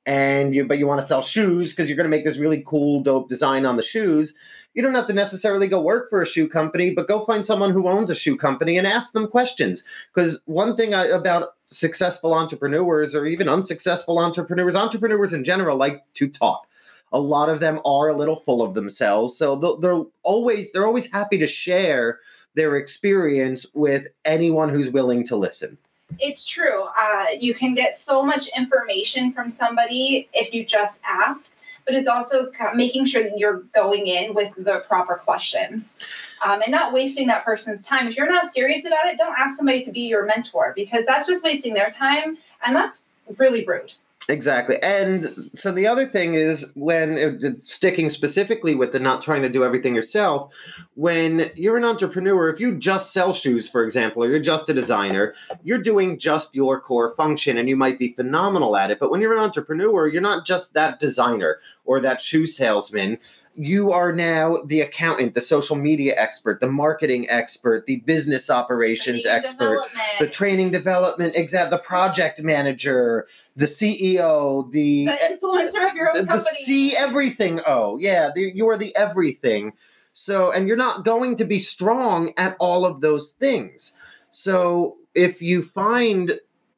and 0.06 0.54
you 0.54 0.64
but 0.66 0.78
you 0.78 0.86
want 0.86 1.00
to 1.00 1.06
sell 1.06 1.20
shoes 1.20 1.72
because 1.72 1.88
you're 1.88 1.96
going 1.96 2.04
to 2.04 2.10
make 2.10 2.24
this 2.24 2.38
really 2.38 2.62
cool, 2.66 3.02
dope 3.02 3.28
design 3.28 3.66
on 3.66 3.76
the 3.76 3.82
shoes. 3.82 4.34
You 4.74 4.82
don't 4.82 4.94
have 4.94 5.06
to 5.06 5.12
necessarily 5.12 5.68
go 5.68 5.80
work 5.80 6.10
for 6.10 6.20
a 6.20 6.26
shoe 6.26 6.48
company, 6.48 6.92
but 6.92 7.08
go 7.08 7.20
find 7.20 7.46
someone 7.46 7.70
who 7.70 7.88
owns 7.88 8.10
a 8.10 8.14
shoe 8.14 8.36
company 8.36 8.76
and 8.76 8.86
ask 8.86 9.12
them 9.12 9.28
questions. 9.28 9.84
Because 10.12 10.42
one 10.46 10.76
thing 10.76 10.94
I, 10.94 11.06
about 11.06 11.54
successful 11.66 12.34
entrepreneurs 12.34 13.14
or 13.14 13.26
even 13.26 13.48
unsuccessful 13.48 14.18
entrepreneurs, 14.18 14.76
entrepreneurs 14.76 15.32
in 15.32 15.44
general 15.44 15.76
like 15.76 16.04
to 16.14 16.28
talk. 16.28 16.66
A 17.12 17.20
lot 17.20 17.48
of 17.48 17.60
them 17.60 17.80
are 17.84 18.08
a 18.08 18.16
little 18.16 18.36
full 18.36 18.60
of 18.60 18.74
themselves, 18.74 19.36
so 19.36 19.78
they're, 19.80 20.02
always 20.24 20.72
they're 20.72 20.86
always 20.86 21.10
happy 21.12 21.38
to 21.38 21.46
share 21.46 22.18
their 22.54 22.76
experience 22.76 23.66
with 23.74 24.08
anyone 24.24 24.68
who's 24.68 24.90
willing 24.90 25.24
to 25.26 25.36
listen. 25.36 25.78
It's 26.18 26.44
true. 26.44 26.84
Uh, 26.84 27.26
you 27.38 27.54
can 27.54 27.74
get 27.74 27.94
so 27.94 28.22
much 28.22 28.48
information 28.56 29.32
from 29.32 29.48
somebody 29.48 30.28
if 30.32 30.52
you 30.52 30.64
just 30.64 31.02
ask 31.06 31.54
but 31.86 31.94
it's 31.94 32.08
also 32.08 32.50
making 32.74 33.06
sure 33.06 33.22
that 33.22 33.38
you're 33.38 33.60
going 33.74 34.06
in 34.06 34.34
with 34.34 34.52
the 34.56 34.82
proper 34.88 35.16
questions 35.16 35.98
um, 36.44 36.62
and 36.62 36.70
not 36.70 36.92
wasting 36.92 37.26
that 37.26 37.44
person's 37.44 37.82
time. 37.82 38.06
If 38.06 38.16
you're 38.16 38.30
not 38.30 38.52
serious 38.52 38.84
about 38.84 39.06
it, 39.06 39.18
don't 39.18 39.38
ask 39.38 39.56
somebody 39.56 39.82
to 39.82 39.90
be 39.90 40.02
your 40.02 40.24
mentor 40.24 40.72
because 40.74 41.04
that's 41.04 41.26
just 41.26 41.44
wasting 41.44 41.74
their 41.74 41.90
time 41.90 42.38
and 42.64 42.74
that's 42.74 43.04
really 43.38 43.64
rude. 43.64 43.92
Exactly. 44.28 44.82
And 44.82 45.36
so 45.36 45.70
the 45.70 45.86
other 45.86 46.06
thing 46.06 46.32
is 46.32 46.64
when 46.74 47.18
uh, 47.18 47.50
sticking 47.62 48.08
specifically 48.08 48.74
with 48.74 48.92
the 48.92 48.98
not 48.98 49.20
trying 49.20 49.42
to 49.42 49.50
do 49.50 49.64
everything 49.64 49.94
yourself, 49.94 50.50
when 50.94 51.50
you're 51.54 51.76
an 51.76 51.84
entrepreneur, 51.84 52.48
if 52.48 52.58
you 52.58 52.78
just 52.78 53.12
sell 53.12 53.34
shoes, 53.34 53.68
for 53.68 53.84
example, 53.84 54.24
or 54.24 54.28
you're 54.28 54.40
just 54.40 54.68
a 54.70 54.74
designer, 54.74 55.34
you're 55.62 55.78
doing 55.78 56.18
just 56.18 56.54
your 56.54 56.80
core 56.80 57.10
function 57.14 57.58
and 57.58 57.68
you 57.68 57.76
might 57.76 57.98
be 57.98 58.14
phenomenal 58.14 58.76
at 58.76 58.90
it. 58.90 58.98
But 58.98 59.10
when 59.10 59.20
you're 59.20 59.36
an 59.36 59.44
entrepreneur, 59.44 60.08
you're 60.08 60.22
not 60.22 60.46
just 60.46 60.72
that 60.72 61.00
designer 61.00 61.58
or 61.84 62.00
that 62.00 62.22
shoe 62.22 62.46
salesman 62.46 63.18
you 63.54 63.92
are 63.92 64.12
now 64.12 64.58
the 64.66 64.80
accountant, 64.80 65.34
the 65.34 65.40
social 65.40 65.76
media 65.76 66.14
expert, 66.16 66.60
the 66.60 66.70
marketing 66.70 67.28
expert, 67.30 67.86
the 67.86 67.96
business 68.00 68.50
operations 68.50 69.24
the 69.24 69.32
expert, 69.32 69.80
the 70.18 70.28
training 70.28 70.70
development, 70.70 71.34
the 71.34 71.80
project 71.84 72.42
manager, 72.42 73.26
the 73.56 73.66
CEO, 73.66 74.70
the, 74.72 75.06
the 75.06 75.12
influencer 75.12 75.88
of 75.88 75.94
your 75.94 76.08
own 76.08 76.14
the, 76.14 76.26
company, 76.26 76.36
the 76.36 76.38
see 76.38 76.96
everything. 76.96 77.60
Oh, 77.66 77.96
yeah, 77.98 78.30
the, 78.34 78.52
you 78.54 78.68
are 78.68 78.76
the 78.76 78.94
everything. 78.96 79.72
So, 80.14 80.50
and 80.52 80.66
you're 80.66 80.76
not 80.76 81.04
going 81.04 81.36
to 81.36 81.44
be 81.44 81.60
strong 81.60 82.32
at 82.36 82.56
all 82.58 82.84
of 82.84 83.00
those 83.00 83.32
things. 83.32 83.94
So, 84.30 84.96
if 85.14 85.40
you 85.40 85.62
find 85.62 86.32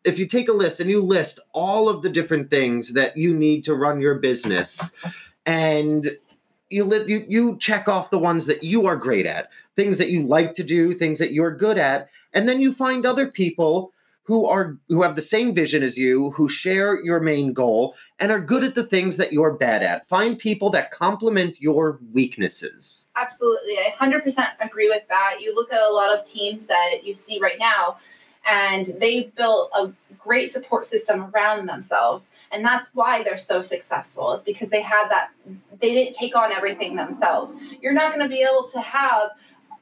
if 0.04 0.18
you 0.18 0.26
take 0.26 0.48
a 0.48 0.52
list 0.52 0.78
and 0.78 0.88
you 0.88 1.02
list 1.02 1.40
all 1.52 1.88
of 1.88 2.02
the 2.02 2.08
different 2.08 2.48
things 2.48 2.92
that 2.92 3.16
you 3.16 3.34
need 3.34 3.64
to 3.64 3.74
run 3.74 4.00
your 4.00 4.14
business 4.14 4.94
and 5.46 6.16
you 6.70 6.84
let 6.84 7.08
you 7.08 7.24
you 7.28 7.56
check 7.58 7.88
off 7.88 8.10
the 8.10 8.18
ones 8.18 8.46
that 8.46 8.62
you 8.62 8.86
are 8.86 8.96
great 8.96 9.26
at, 9.26 9.50
things 9.76 9.98
that 9.98 10.10
you 10.10 10.22
like 10.22 10.54
to 10.54 10.64
do, 10.64 10.94
things 10.94 11.18
that 11.18 11.32
you're 11.32 11.54
good 11.54 11.78
at, 11.78 12.08
and 12.32 12.48
then 12.48 12.60
you 12.60 12.72
find 12.72 13.06
other 13.06 13.26
people 13.26 13.92
who 14.26 14.44
are 14.44 14.76
who 14.88 15.02
have 15.02 15.14
the 15.14 15.22
same 15.22 15.54
vision 15.54 15.82
as 15.82 15.96
you, 15.96 16.30
who 16.32 16.48
share 16.48 17.02
your 17.04 17.20
main 17.20 17.52
goal 17.52 17.94
and 18.18 18.32
are 18.32 18.40
good 18.40 18.64
at 18.64 18.74
the 18.74 18.82
things 18.82 19.16
that 19.16 19.32
you're 19.32 19.52
bad 19.52 19.82
at. 19.82 20.04
Find 20.06 20.36
people 20.38 20.68
that 20.70 20.90
complement 20.90 21.60
your 21.60 22.00
weaknesses. 22.12 23.08
Absolutely. 23.14 23.76
I 23.78 23.94
100% 24.00 24.46
agree 24.60 24.88
with 24.88 25.02
that. 25.08 25.36
You 25.40 25.54
look 25.54 25.72
at 25.72 25.80
a 25.80 25.92
lot 25.92 26.16
of 26.16 26.26
teams 26.26 26.66
that 26.66 27.04
you 27.04 27.14
see 27.14 27.38
right 27.38 27.58
now 27.58 27.98
and 28.46 28.86
they've 28.98 29.34
built 29.34 29.70
a 29.74 29.90
great 30.18 30.48
support 30.48 30.84
system 30.84 31.30
around 31.34 31.68
themselves. 31.68 32.30
And 32.52 32.64
that's 32.64 32.90
why 32.94 33.22
they're 33.22 33.38
so 33.38 33.60
successful 33.60 34.32
is 34.32 34.42
because 34.42 34.70
they 34.70 34.82
had 34.82 35.08
that 35.08 35.30
they 35.80 35.92
didn't 35.92 36.14
take 36.14 36.36
on 36.36 36.52
everything 36.52 36.96
themselves. 36.96 37.56
You're 37.80 37.92
not 37.92 38.12
going 38.12 38.22
to 38.22 38.28
be 38.28 38.42
able 38.42 38.66
to 38.68 38.80
have 38.80 39.30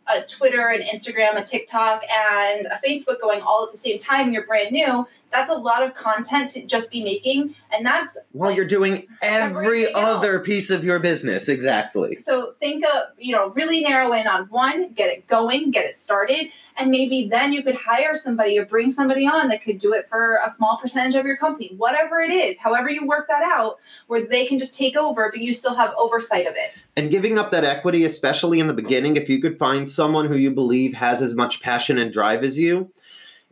a 0.06 0.20
twitter 0.22 0.68
an 0.68 0.82
instagram 0.82 1.34
a 1.34 1.42
tiktok 1.42 2.02
and 2.10 2.66
a 2.66 2.78
facebook 2.86 3.18
going 3.22 3.40
all 3.40 3.64
at 3.64 3.72
the 3.72 3.78
same 3.78 3.96
time 3.96 4.24
and 4.24 4.34
you're 4.34 4.46
brand 4.46 4.70
new 4.70 5.06
that's 5.32 5.50
a 5.50 5.54
lot 5.54 5.82
of 5.82 5.94
content 5.94 6.48
to 6.48 6.64
just 6.64 6.90
be 6.90 7.02
making 7.02 7.54
and 7.72 7.84
that's 7.84 8.16
while 8.32 8.50
like, 8.50 8.56
you're 8.56 8.66
doing 8.66 9.06
every 9.22 9.92
other 9.92 10.36
else. 10.36 10.46
piece 10.46 10.70
of 10.70 10.84
your 10.84 11.00
business 11.00 11.48
exactly 11.48 12.18
so 12.20 12.54
think 12.60 12.84
of 12.84 13.08
you 13.18 13.34
know 13.34 13.48
really 13.50 13.80
narrow 13.80 14.12
in 14.12 14.26
on 14.26 14.44
one 14.46 14.92
get 14.92 15.08
it 15.08 15.26
going 15.26 15.70
get 15.70 15.84
it 15.84 15.96
started 15.96 16.46
and 16.76 16.90
maybe 16.90 17.28
then 17.28 17.52
you 17.52 17.62
could 17.62 17.74
hire 17.74 18.14
somebody 18.14 18.58
or 18.58 18.64
bring 18.64 18.90
somebody 18.90 19.26
on 19.26 19.48
that 19.48 19.62
could 19.62 19.78
do 19.78 19.92
it 19.92 20.08
for 20.08 20.40
a 20.44 20.50
small 20.50 20.78
percentage 20.80 21.14
of 21.14 21.26
your 21.26 21.36
company 21.36 21.74
whatever 21.76 22.20
it 22.20 22.30
is 22.30 22.58
however 22.60 22.88
you 22.88 23.06
work 23.06 23.26
that 23.28 23.42
out 23.42 23.76
where 24.06 24.26
they 24.26 24.46
can 24.46 24.58
just 24.58 24.76
take 24.76 24.96
over 24.96 25.30
but 25.30 25.40
you 25.40 25.52
still 25.52 25.74
have 25.74 25.92
oversight 25.98 26.46
of 26.46 26.54
it 26.56 26.72
and 26.96 27.10
giving 27.10 27.38
up 27.38 27.50
that 27.50 27.64
equity 27.64 28.04
especially 28.04 28.60
in 28.60 28.68
the 28.68 28.74
beginning 28.74 29.16
if 29.16 29.28
you 29.28 29.40
could 29.40 29.58
find 29.58 29.90
someone 29.90 30.26
who 30.26 30.36
you 30.36 30.50
believe 30.50 30.94
has 30.94 31.20
as 31.20 31.34
much 31.34 31.60
passion 31.60 31.98
and 31.98 32.12
drive 32.12 32.44
as 32.44 32.58
you 32.58 32.90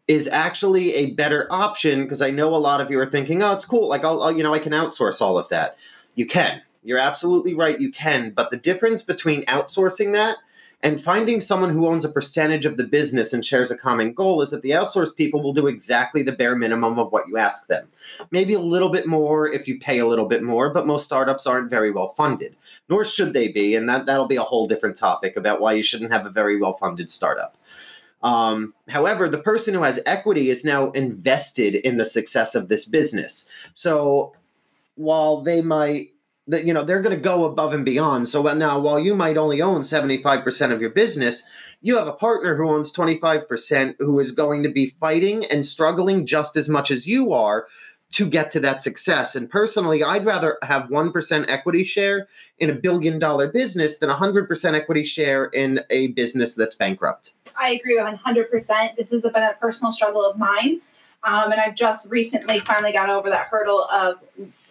is 0.09 0.29
actually 0.29 0.95
a 0.95 1.11
better 1.13 1.47
option 1.51 2.03
because 2.03 2.23
I 2.23 2.31
know 2.31 2.49
a 2.49 2.57
lot 2.57 2.81
of 2.81 2.91
you 2.91 2.99
are 2.99 3.07
thinking, 3.07 3.43
oh, 3.43 3.53
it's 3.53 3.65
cool. 3.65 3.89
Like, 3.89 4.05
I'll, 4.05 4.23
I'll, 4.23 4.33
you 4.33 4.43
know, 4.43 4.55
I 4.55 4.59
can 4.59 4.73
outsource 4.73 5.21
all 5.21 5.39
of 5.39 5.49
that. 5.51 5.77
You 6.15 6.27
can. 6.27 6.61
You're 6.83 6.99
absolutely 6.99 7.55
right. 7.55 7.79
You 7.79 7.93
can. 7.93 8.31
But 8.31 8.51
the 8.51 8.57
difference 8.57 9.03
between 9.03 9.45
outsourcing 9.45 10.13
that 10.15 10.39
and 10.83 11.01
finding 11.01 11.41
someone 11.41 11.71
who 11.71 11.87
owns 11.87 12.05
a 12.05 12.09
percentage 12.09 12.67
of 12.67 12.77
the 12.77 12.85
business 12.85 13.33
and 13.33 13.47
shares 13.47 13.71
a 13.71 13.79
common 13.79 14.13
goal 14.13 14.43
is 14.43 14.51
that 14.51 14.63
the 14.63 14.71
outsourced 14.71 15.15
people 15.15 15.41
will 15.41 15.53
do 15.53 15.69
exactly 15.69 16.23
the 16.23 16.33
bare 16.33 16.57
minimum 16.57 16.99
of 16.99 17.13
what 17.13 17.29
you 17.29 17.37
ask 17.37 17.69
them. 17.69 17.87
Maybe 18.33 18.55
a 18.55 18.61
little 18.61 18.89
bit 18.89 19.07
more 19.07 19.49
if 19.49 19.69
you 19.69 19.79
pay 19.79 20.01
a 20.01 20.07
little 20.07 20.27
bit 20.27 20.43
more, 20.43 20.71
but 20.71 20.87
most 20.87 21.05
startups 21.05 21.47
aren't 21.47 21.71
very 21.71 21.93
well 21.93 22.09
funded, 22.15 22.57
nor 22.89 23.05
should 23.05 23.33
they 23.33 23.49
be. 23.49 23.77
And 23.77 23.89
that, 23.89 24.07
that'll 24.07 24.27
be 24.27 24.37
a 24.37 24.43
whole 24.43 24.67
different 24.67 24.97
topic 24.97 25.37
about 25.37 25.61
why 25.61 25.73
you 25.73 25.85
shouldn't 25.85 26.13
have 26.13 26.27
a 26.27 26.31
very 26.31 26.61
well 26.61 26.75
funded 26.75 27.13
startup. 27.13 27.57
Um, 28.23 28.75
however, 28.89 29.29
the 29.29 29.39
person 29.39 29.75
who 29.75 29.83
has 29.83 30.01
equity 30.07 30.51
is 30.51 30.65
now 30.65 30.91
invested 30.93 31.75
in 31.75 31.97
the 31.97 32.05
success 32.05 32.55
of 32.55 32.69
this 32.69 32.85
business. 32.85 33.49
So 33.75 34.35
while 34.97 35.41
they 35.41 35.61
might, 35.61 36.09
that 36.49 36.65
you 36.65 36.75
know, 36.75 36.85
they're 36.85 37.03
going 37.03 37.17
to 37.17 37.23
go 37.23 37.45
above 37.45 37.73
and 37.75 37.85
beyond. 37.85 38.29
So 38.29 38.43
now, 38.43 38.79
while 38.79 38.99
you 38.99 39.15
might 39.15 39.37
only 39.37 39.63
own 39.63 39.85
seventy 39.85 40.23
five 40.23 40.43
percent 40.45 40.73
of 40.73 40.81
your 40.81 40.91
business, 40.91 41.45
you 41.81 41.97
have 41.97 42.09
a 42.09 42.13
partner 42.13 42.57
who 42.57 42.69
owns 42.69 42.93
twenty 42.93 43.19
five 43.19 43.49
percent, 43.49 43.97
who 43.99 44.19
is 44.19 44.33
going 44.33 44.63
to 44.63 44.69
be 44.69 44.89
fighting 44.89 45.45
and 45.47 45.65
struggling 45.65 46.27
just 46.27 46.57
as 46.57 46.69
much 46.69 46.91
as 46.91 47.07
you 47.07 47.33
are 47.33 47.67
to 48.13 48.27
get 48.27 48.51
to 48.51 48.61
that 48.61 48.83
success. 48.83 49.35
And 49.35 49.51
personally, 49.51 50.05
I'd 50.05 50.27
rather 50.27 50.59
have 50.63 50.91
1% 50.91 51.51
equity 51.51 51.83
share 51.83 52.29
in 52.59 52.71
a 52.71 52.75
billion 52.75 53.19
dollar 53.19 53.49
business 53.49 53.99
than 53.99 54.11
100% 54.11 54.75
equity 54.75 55.05
share 55.05 55.47
in 55.47 55.81
a 55.91 56.09
business 56.09 56.55
that's 56.55 56.77
bankrupt. 56.77 57.33
I 57.59 57.73
agree 57.73 57.99
100%. 57.99 58.97
This 58.97 59.11
has 59.11 59.23
been 59.23 59.43
a 59.43 59.55
personal 59.61 59.93
struggle 59.93 60.25
of 60.25 60.39
mine. 60.39 60.81
Um, 61.25 61.53
and 61.53 61.61
I've 61.61 61.77
just 61.77 62.11
recently 62.11 62.59
finally 62.59 62.93
got 62.93 63.09
over 63.09 63.31
that 63.31 63.47
hurdle 63.47 63.87
of 63.93 64.19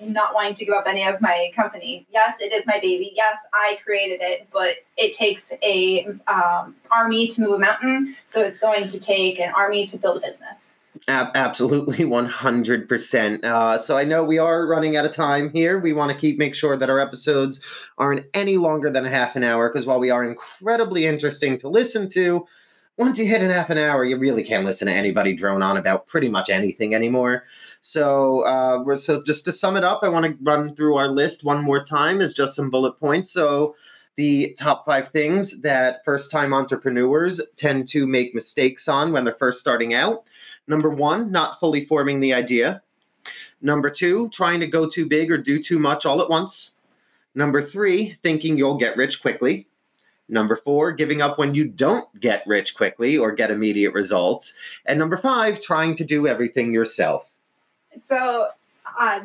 not 0.01 0.33
wanting 0.33 0.53
to 0.55 0.65
give 0.65 0.73
up 0.73 0.85
any 0.85 1.03
of 1.03 1.21
my 1.21 1.51
company. 1.55 2.05
Yes, 2.11 2.41
it 2.41 2.51
is 2.51 2.65
my 2.65 2.79
baby. 2.81 3.11
Yes, 3.15 3.37
I 3.53 3.77
created 3.83 4.19
it, 4.21 4.47
but 4.51 4.75
it 4.97 5.13
takes 5.13 5.53
a 5.63 6.07
um, 6.27 6.75
army 6.89 7.27
to 7.27 7.41
move 7.41 7.53
a 7.53 7.59
mountain. 7.59 8.15
So 8.25 8.41
it's 8.41 8.59
going 8.59 8.87
to 8.87 8.99
take 8.99 9.39
an 9.39 9.53
army 9.55 9.85
to 9.87 9.97
build 9.97 10.17
a 10.17 10.19
business. 10.19 10.73
absolutely, 11.07 11.99
100%. 11.99 13.43
Uh, 13.45 13.77
so 13.77 13.97
I 13.97 14.03
know 14.03 14.25
we 14.25 14.37
are 14.37 14.67
running 14.67 14.97
out 14.97 15.05
of 15.05 15.13
time 15.13 15.51
here. 15.51 15.79
We 15.79 15.93
want 15.93 16.11
to 16.11 16.17
keep 16.17 16.37
make 16.37 16.53
sure 16.53 16.75
that 16.75 16.89
our 16.89 16.99
episodes 16.99 17.61
aren't 17.97 18.25
any 18.33 18.57
longer 18.57 18.89
than 18.89 19.05
a 19.05 19.09
half 19.09 19.37
an 19.37 19.43
hour 19.43 19.69
because 19.69 19.85
while 19.85 19.99
we 19.99 20.09
are 20.09 20.23
incredibly 20.23 21.05
interesting 21.05 21.57
to 21.59 21.69
listen 21.69 22.09
to, 22.09 22.45
once 23.01 23.17
you 23.17 23.25
hit 23.25 23.41
an 23.41 23.49
half 23.49 23.71
an 23.71 23.79
hour, 23.79 24.05
you 24.05 24.15
really 24.15 24.43
can't 24.43 24.63
listen 24.63 24.87
to 24.87 24.93
anybody 24.93 25.33
drone 25.33 25.63
on 25.63 25.75
about 25.75 26.05
pretty 26.05 26.29
much 26.29 26.51
anything 26.51 26.93
anymore. 26.93 27.45
So, 27.81 28.45
uh, 28.45 28.83
we're 28.85 28.95
so 28.95 29.23
just 29.23 29.43
to 29.45 29.51
sum 29.51 29.75
it 29.75 29.83
up, 29.83 30.01
I 30.03 30.07
want 30.07 30.25
to 30.27 30.37
run 30.43 30.75
through 30.75 30.97
our 30.97 31.07
list 31.07 31.43
one 31.43 31.63
more 31.63 31.83
time 31.83 32.21
as 32.21 32.31
just 32.31 32.55
some 32.55 32.69
bullet 32.69 32.99
points. 32.99 33.31
So, 33.31 33.75
the 34.17 34.55
top 34.59 34.85
five 34.85 35.09
things 35.09 35.61
that 35.61 36.05
first 36.05 36.29
time 36.29 36.53
entrepreneurs 36.53 37.41
tend 37.57 37.89
to 37.89 38.05
make 38.05 38.35
mistakes 38.35 38.87
on 38.87 39.11
when 39.11 39.23
they're 39.23 39.33
first 39.33 39.59
starting 39.59 39.95
out. 39.95 40.25
Number 40.67 40.89
one, 40.91 41.31
not 41.31 41.59
fully 41.59 41.85
forming 41.85 42.19
the 42.19 42.35
idea. 42.35 42.83
Number 43.63 43.89
two, 43.89 44.29
trying 44.29 44.59
to 44.59 44.67
go 44.67 44.87
too 44.87 45.07
big 45.07 45.31
or 45.31 45.39
do 45.39 45.61
too 45.61 45.79
much 45.79 46.05
all 46.05 46.21
at 46.21 46.29
once. 46.29 46.75
Number 47.33 47.63
three, 47.63 48.15
thinking 48.21 48.59
you'll 48.59 48.77
get 48.77 48.95
rich 48.95 49.23
quickly. 49.23 49.65
Number 50.31 50.55
four, 50.55 50.93
giving 50.93 51.21
up 51.21 51.37
when 51.37 51.53
you 51.53 51.65
don't 51.65 52.07
get 52.19 52.47
rich 52.47 52.73
quickly 52.73 53.17
or 53.17 53.33
get 53.33 53.51
immediate 53.51 53.93
results. 53.93 54.53
And 54.85 54.97
number 54.97 55.17
five, 55.17 55.61
trying 55.61 55.93
to 55.95 56.05
do 56.05 56.25
everything 56.25 56.73
yourself. 56.73 57.29
So, 57.99 58.47
uh, 58.97 59.19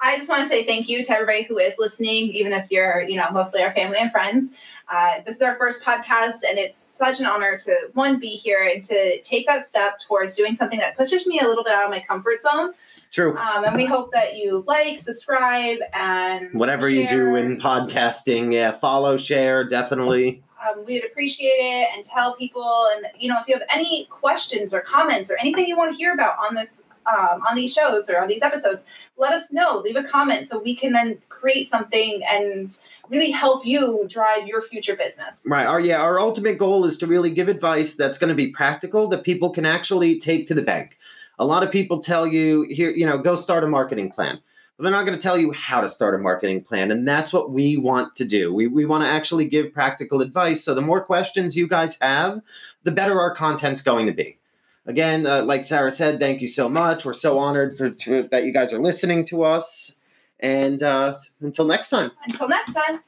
I 0.00 0.16
just 0.16 0.28
want 0.28 0.42
to 0.42 0.48
say 0.48 0.64
thank 0.64 0.88
you 0.88 1.04
to 1.04 1.12
everybody 1.12 1.44
who 1.44 1.58
is 1.58 1.74
listening, 1.78 2.30
even 2.32 2.52
if 2.52 2.70
you're, 2.70 3.02
you 3.02 3.16
know, 3.16 3.26
mostly 3.32 3.62
our 3.62 3.70
family 3.70 3.98
and 4.00 4.10
friends. 4.10 4.52
Uh, 4.90 5.14
this 5.26 5.36
is 5.36 5.42
our 5.42 5.56
first 5.56 5.82
podcast, 5.82 6.44
and 6.48 6.58
it's 6.58 6.80
such 6.80 7.18
an 7.18 7.26
honor 7.26 7.58
to 7.58 7.74
one 7.94 8.18
be 8.18 8.28
here 8.28 8.70
and 8.72 8.82
to 8.84 9.20
take 9.22 9.46
that 9.46 9.66
step 9.66 9.98
towards 9.98 10.36
doing 10.36 10.54
something 10.54 10.78
that 10.78 10.96
pushes 10.96 11.26
me 11.26 11.40
a 11.40 11.48
little 11.48 11.64
bit 11.64 11.72
out 11.72 11.84
of 11.84 11.90
my 11.90 12.00
comfort 12.00 12.40
zone. 12.40 12.72
True. 13.10 13.36
Um, 13.36 13.64
and 13.64 13.74
we 13.74 13.84
hope 13.84 14.12
that 14.12 14.36
you 14.36 14.64
like, 14.66 15.00
subscribe, 15.00 15.78
and 15.92 16.52
Whatever 16.52 16.88
you 16.88 17.08
do 17.08 17.34
in 17.34 17.56
podcasting, 17.56 18.52
yeah, 18.52 18.72
follow, 18.72 19.16
share, 19.16 19.64
definitely. 19.64 20.42
Um, 20.66 20.84
we'd 20.84 21.04
appreciate 21.04 21.58
it 21.58 21.88
and 21.94 22.04
tell 22.04 22.34
people 22.36 22.88
and 22.94 23.06
you 23.18 23.28
know 23.28 23.36
if 23.40 23.48
you 23.48 23.54
have 23.54 23.66
any 23.72 24.06
questions 24.10 24.72
or 24.74 24.80
comments 24.80 25.30
or 25.30 25.38
anything 25.38 25.66
you 25.66 25.76
want 25.76 25.90
to 25.90 25.96
hear 25.96 26.12
about 26.12 26.36
on 26.38 26.54
this 26.54 26.84
um, 27.06 27.40
on 27.48 27.54
these 27.54 27.72
shows 27.72 28.10
or 28.10 28.20
on 28.20 28.26
these 28.26 28.42
episodes 28.42 28.84
let 29.16 29.32
us 29.32 29.52
know 29.52 29.78
leave 29.78 29.96
a 29.96 30.02
comment 30.02 30.48
so 30.48 30.58
we 30.58 30.74
can 30.74 30.92
then 30.92 31.16
create 31.28 31.68
something 31.68 32.22
and 32.28 32.78
really 33.08 33.30
help 33.30 33.64
you 33.64 34.04
drive 34.08 34.46
your 34.46 34.62
future 34.62 34.96
business 34.96 35.42
Right. 35.46 35.66
Our 35.66 35.80
yeah, 35.80 36.02
our 36.02 36.18
ultimate 36.18 36.58
goal 36.58 36.84
is 36.84 36.98
to 36.98 37.06
really 37.06 37.30
give 37.30 37.48
advice 37.48 37.94
that's 37.94 38.18
going 38.18 38.28
to 38.28 38.34
be 38.34 38.48
practical 38.48 39.06
that 39.08 39.22
people 39.22 39.50
can 39.50 39.64
actually 39.64 40.18
take 40.18 40.46
to 40.48 40.54
the 40.54 40.62
bank. 40.62 40.98
A 41.38 41.46
lot 41.46 41.62
of 41.62 41.70
people 41.70 42.00
tell 42.00 42.26
you 42.26 42.66
here, 42.68 42.90
you 42.90 43.06
know, 43.06 43.16
go 43.16 43.36
start 43.36 43.64
a 43.64 43.68
marketing 43.68 44.10
plan. 44.10 44.40
But 44.76 44.82
they're 44.82 44.92
not 44.92 45.06
going 45.06 45.16
to 45.16 45.22
tell 45.22 45.38
you 45.38 45.52
how 45.52 45.80
to 45.80 45.88
start 45.88 46.14
a 46.14 46.18
marketing 46.18 46.62
plan, 46.62 46.90
and 46.90 47.08
that's 47.08 47.32
what 47.32 47.50
we 47.50 47.78
want 47.78 48.14
to 48.16 48.24
do. 48.24 48.52
We 48.52 48.66
we 48.66 48.84
want 48.84 49.04
to 49.04 49.08
actually 49.08 49.46
give 49.46 49.72
practical 49.72 50.20
advice. 50.20 50.62
So 50.62 50.74
the 50.74 50.82
more 50.82 51.02
questions 51.02 51.56
you 51.56 51.66
guys 51.66 51.96
have, 52.00 52.42
the 52.82 52.92
better 52.92 53.18
our 53.18 53.34
content's 53.34 53.80
going 53.80 54.06
to 54.06 54.12
be. 54.12 54.38
Again, 54.84 55.26
uh, 55.26 55.42
like 55.42 55.64
Sarah 55.64 55.90
said, 55.90 56.20
thank 56.20 56.40
you 56.40 56.48
so 56.48 56.68
much. 56.68 57.04
We're 57.04 57.14
so 57.14 57.38
honored 57.38 57.76
for 57.76 57.90
to, 57.90 58.28
that 58.30 58.44
you 58.44 58.52
guys 58.52 58.72
are 58.72 58.78
listening 58.78 59.24
to 59.26 59.42
us. 59.42 59.96
And 60.38 60.82
uh, 60.82 61.16
until 61.40 61.64
next 61.64 61.88
time. 61.88 62.12
until 62.28 62.48
next 62.48 62.74
time 62.74 63.00